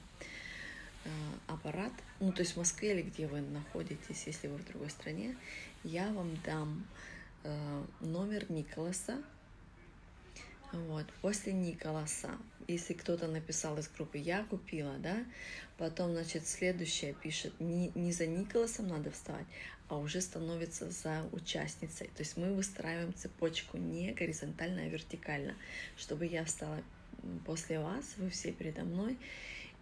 аппарат, 1.48 1.92
ну 2.20 2.32
то 2.32 2.42
есть 2.42 2.54
в 2.54 2.58
Москве 2.58 2.94
или 2.94 3.02
где 3.02 3.28
вы 3.28 3.42
находитесь, 3.42 4.24
если 4.26 4.48
вы 4.48 4.58
в 4.58 4.66
другой 4.66 4.90
стране, 4.90 5.36
я 5.84 6.12
вам 6.12 6.36
дам 6.46 6.86
э, 7.44 7.84
номер 8.00 8.50
Николаса. 8.52 9.22
Вот. 10.72 11.06
После 11.22 11.54
Николаса, 11.54 12.32
если 12.68 12.94
кто-то 12.94 13.28
написал 13.28 13.78
из 13.78 13.88
группы 13.88 14.18
«Я 14.18 14.44
купила», 14.46 14.98
да, 14.98 15.24
потом, 15.78 16.14
значит, 16.14 16.48
следующее 16.48 17.14
пишет, 17.14 17.54
не, 17.60 17.92
не 17.94 18.12
за 18.12 18.26
Николасом 18.26 18.88
надо 18.88 19.12
вставать, 19.12 19.46
а 19.88 19.98
уже 19.98 20.20
становится 20.22 20.90
за 20.90 21.28
участницей. 21.32 22.08
То 22.08 22.24
есть 22.24 22.38
мы 22.38 22.54
выстраиваем 22.56 23.14
цепочку 23.14 23.78
не 23.78 24.14
горизонтально, 24.14 24.84
а 24.84 24.88
вертикально, 24.88 25.56
чтобы 25.96 26.26
я 26.26 26.44
встала 26.44 26.82
после 27.46 27.80
вас, 27.80 28.16
вы 28.18 28.30
все 28.30 28.52
передо 28.52 28.84
мной, 28.84 29.18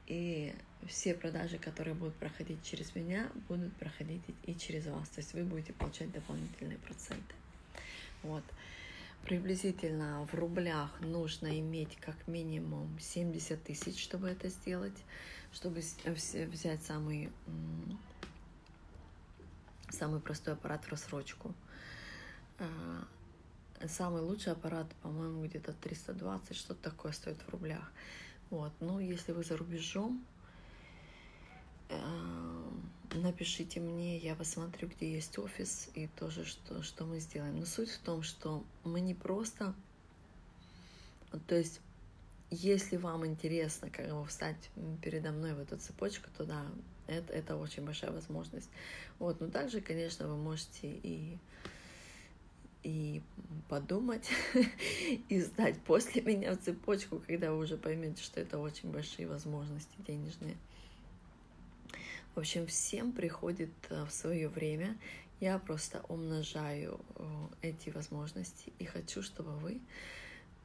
и 0.08 0.54
все 0.88 1.14
продажи, 1.14 1.58
которые 1.58 1.94
будут 1.94 2.16
проходить 2.16 2.64
через 2.64 2.96
меня, 2.96 3.30
будут 3.48 3.74
проходить 3.78 4.24
и 4.44 4.56
через 4.56 4.88
вас. 4.88 5.08
То 5.10 5.22
есть 5.22 5.34
вы 5.34 5.44
будете 5.44 5.74
получать 5.74 6.12
дополнительные 6.12 6.78
проценты. 6.80 7.36
Вот. 8.24 8.44
Приблизительно 9.24 10.28
в 10.32 10.34
рублях 10.34 11.00
нужно 11.02 11.60
иметь 11.60 11.96
как 11.98 12.28
минимум 12.28 12.98
70 13.00 13.64
тысяч, 13.64 14.02
чтобы 14.02 14.30
это 14.30 14.50
сделать, 14.50 14.98
чтобы 15.54 15.82
взять 16.08 16.82
самый, 16.84 17.30
самый 19.90 20.20
простой 20.20 20.56
аппарат 20.56 20.84
в 20.86 20.90
рассрочку. 20.90 21.54
А, 22.58 23.08
самый 23.88 24.24
лучший 24.24 24.54
аппарат, 24.54 24.88
по-моему, 25.04 25.46
где-то 25.46 25.74
320, 25.74 26.56
что-то 26.56 26.90
такое 26.90 27.12
стоит 27.12 27.40
в 27.42 27.50
рублях. 27.50 27.92
Вот. 28.52 28.74
Ну, 28.82 29.00
если 29.00 29.32
вы 29.32 29.44
за 29.44 29.56
рубежом, 29.58 30.24
эм, 31.90 32.92
напишите 33.16 33.80
мне, 33.80 34.18
я 34.18 34.36
посмотрю, 34.36 34.90
где 34.90 35.12
есть 35.12 35.40
офис 35.40 35.90
и 35.96 36.08
тоже, 36.08 36.46
что, 36.46 36.84
что 36.84 37.06
мы 37.06 37.20
сделаем. 37.20 37.58
Но 37.58 37.66
суть 37.66 37.90
в 37.90 38.00
том, 38.00 38.22
что 38.22 38.64
мы 38.84 39.00
не 39.00 39.16
просто... 39.16 39.74
То 41.48 41.56
есть, 41.56 41.80
если 42.50 42.98
вам 42.98 43.26
интересно 43.26 43.90
как 43.90 44.14
бы 44.14 44.26
встать 44.26 44.70
передо 45.02 45.32
мной 45.32 45.54
в 45.54 45.60
эту 45.60 45.78
цепочку, 45.78 46.30
то 46.38 46.44
да, 46.44 46.66
это, 47.08 47.32
это 47.32 47.56
очень 47.56 47.86
большая 47.86 48.12
возможность. 48.12 48.70
Вот, 49.18 49.40
но 49.40 49.48
также, 49.48 49.80
конечно, 49.80 50.28
вы 50.28 50.36
можете 50.36 50.90
и 50.92 51.38
и 52.84 53.22
подумать, 53.70 54.30
и 55.30 55.40
сдать 55.40 55.80
после 55.82 56.22
меня 56.22 56.54
в 56.54 56.60
цепочку, 56.60 57.22
когда 57.26 57.52
вы 57.52 57.60
уже 57.60 57.78
поймете, 57.78 58.22
что 58.22 58.40
это 58.40 58.60
очень 58.60 58.92
большие 58.92 59.28
возможности 59.28 59.96
денежные. 60.08 60.56
В 62.36 62.40
общем, 62.40 62.66
всем 62.66 63.12
приходит 63.12 63.72
э, 63.90 64.06
в 64.06 64.12
свое 64.12 64.48
время. 64.48 64.98
Я 65.40 65.60
просто 65.60 66.04
умножаю 66.08 67.00
э, 67.16 67.24
эти 67.62 67.90
возможности 67.90 68.72
и 68.80 68.86
хочу, 68.86 69.22
чтобы 69.22 69.52
вы 69.58 69.82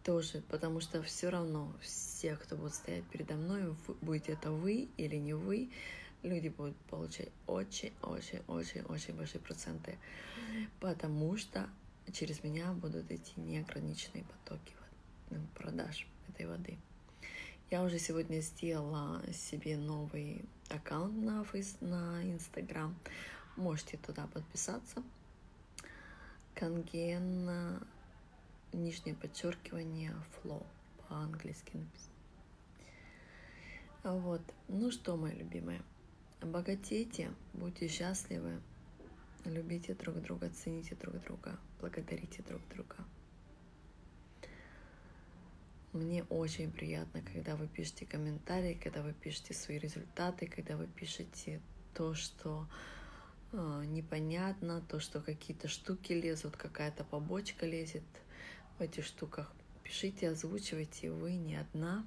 тоже, 0.04 0.42
потому 0.48 0.80
что 0.80 1.02
все 1.02 1.28
равно 1.28 1.72
все, 1.80 2.36
кто 2.36 2.56
будет 2.56 2.74
стоять 2.74 3.04
передо 3.06 3.34
мной, 3.34 3.74
будете 4.00 4.34
это 4.34 4.52
вы 4.52 4.88
или 4.96 5.16
не 5.16 5.34
вы, 5.34 5.68
люди 6.22 6.48
будут 6.48 6.76
получать 6.88 7.30
очень-очень-очень-очень 7.48 9.14
большие 9.14 9.40
проценты, 9.40 9.98
потому 10.78 11.36
что 11.36 11.68
через 12.12 12.42
меня 12.42 12.72
будут 12.72 13.10
идти 13.10 13.32
неограниченные 13.40 14.24
потоки 14.24 14.74
продаж 15.54 16.06
этой 16.28 16.46
воды. 16.46 16.78
Я 17.70 17.82
уже 17.82 17.98
сегодня 17.98 18.40
сделала 18.40 19.22
себе 19.32 19.76
новый 19.76 20.44
аккаунт 20.68 21.16
на 21.16 21.42
фейс, 21.44 21.76
на 21.80 22.22
Инстаграм. 22.22 22.96
Можете 23.56 23.96
туда 23.96 24.26
подписаться. 24.28 25.02
Конген, 26.54 27.80
нижнее 28.72 29.16
подчеркивание, 29.16 30.14
флоу 30.40 30.64
по-английски 31.08 31.76
написано. 31.76 32.12
Вот. 34.04 34.42
Ну 34.68 34.92
что, 34.92 35.16
мои 35.16 35.34
любимые, 35.34 35.82
богатейте, 36.40 37.32
будьте 37.52 37.88
счастливы, 37.88 38.60
любите 39.50 39.94
друг 39.94 40.20
друга, 40.20 40.50
цените 40.50 40.94
друг 40.94 41.20
друга, 41.22 41.58
благодарите 41.80 42.42
друг 42.42 42.60
друга. 42.68 42.96
Мне 45.92 46.24
очень 46.24 46.70
приятно, 46.70 47.22
когда 47.22 47.56
вы 47.56 47.68
пишете 47.68 48.04
комментарии, 48.04 48.78
когда 48.82 49.02
вы 49.02 49.14
пишете 49.14 49.54
свои 49.54 49.78
результаты, 49.78 50.46
когда 50.46 50.76
вы 50.76 50.86
пишете 50.86 51.60
то, 51.94 52.12
что 52.12 52.68
э, 53.52 53.84
непонятно, 53.86 54.82
то, 54.82 55.00
что 55.00 55.20
какие-то 55.20 55.68
штуки 55.68 56.12
лезут, 56.12 56.56
какая-то 56.56 57.04
побочка 57.04 57.64
лезет 57.64 58.04
в 58.78 58.82
этих 58.82 59.06
штуках. 59.06 59.50
Пишите, 59.82 60.28
озвучивайте, 60.28 61.10
вы 61.10 61.36
не 61.36 61.56
одна. 61.56 62.04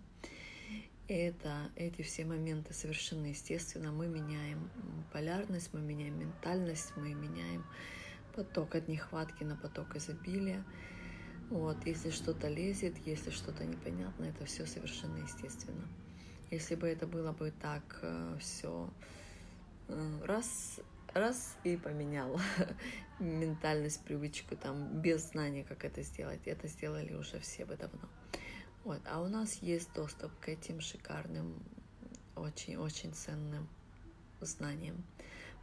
Это, 1.10 1.72
эти 1.76 2.04
все 2.04 2.24
моменты 2.24 2.72
совершенно 2.72 3.26
естественно. 3.26 3.92
Мы 3.92 4.06
меняем 4.06 4.70
полярность, 5.12 5.74
мы 5.74 5.82
меняем 5.82 6.20
ментальность, 6.20 6.94
мы 6.96 7.16
меняем 7.16 7.66
поток 8.36 8.76
от 8.76 8.88
нехватки 8.88 9.44
на 9.44 9.56
поток 9.56 9.96
изобилия. 9.96 10.64
Вот, 11.50 11.84
если 11.88 12.12
что-то 12.12 12.48
лезет, 12.48 12.96
если 13.08 13.32
что-то 13.32 13.66
непонятно, 13.66 14.26
это 14.26 14.46
все 14.46 14.68
совершенно 14.68 15.18
естественно. 15.18 15.82
Если 16.52 16.76
бы 16.76 16.88
это 16.88 17.08
было 17.08 17.32
бы 17.32 17.52
так 17.60 17.98
э, 18.04 18.38
все 18.40 18.88
э, 19.88 20.20
раз, 20.26 20.80
раз 21.16 21.58
и 21.64 21.76
поменял 21.76 22.40
ментальность, 23.20 24.04
привычку, 24.04 24.56
там, 24.56 25.02
без 25.02 25.32
знания, 25.32 25.64
как 25.64 25.86
это 25.86 26.04
сделать, 26.04 26.42
это 26.46 26.68
сделали 26.68 27.16
уже 27.16 27.40
все 27.40 27.66
бы 27.66 27.76
давно. 27.78 28.08
Вот, 28.84 29.02
а 29.06 29.22
у 29.22 29.28
нас 29.28 29.56
есть 29.56 29.94
доступ 29.94 30.32
к 30.40 30.50
этим 30.50 30.80
шикарным, 30.80 31.62
очень-очень 32.36 33.14
ценным 33.14 33.68
знаниям. 34.40 35.04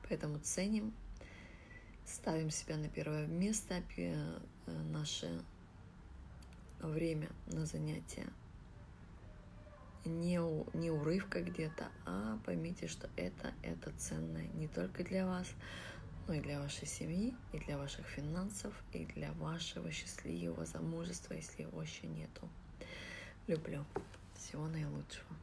Поэтому 0.09 0.39
ценим, 0.39 0.95
ставим 2.05 2.51
себя 2.51 2.77
на 2.77 2.89
первое 2.89 3.27
место, 3.27 3.83
э, 3.97 4.39
наши 4.67 5.43
время 6.81 7.29
на 7.47 7.67
занятия. 7.67 8.29
Не, 10.05 10.41
у, 10.41 10.67
не 10.73 10.91
урывка 10.91 11.43
где-то, 11.43 11.89
а 12.05 12.39
поймите, 12.45 12.87
что 12.87 13.09
это, 13.17 13.53
это 13.63 13.91
ценное 13.99 14.47
не 14.55 14.69
только 14.69 15.03
для 15.03 15.27
вас, 15.27 15.49
но 16.29 16.35
и 16.35 16.41
для 16.41 16.61
вашей 16.61 16.87
семьи, 16.87 17.35
и 17.53 17.59
для 17.59 17.77
ваших 17.77 18.07
финансов, 18.07 18.73
и 18.93 19.05
для 19.07 19.33
вашего 19.33 19.91
счастливого 19.91 20.65
замужества, 20.65 21.35
если 21.35 21.63
его 21.63 21.83
еще 21.83 22.07
нету. 22.07 22.49
Люблю. 23.47 23.85
Всего 24.35 24.67
наилучшего. 24.67 25.37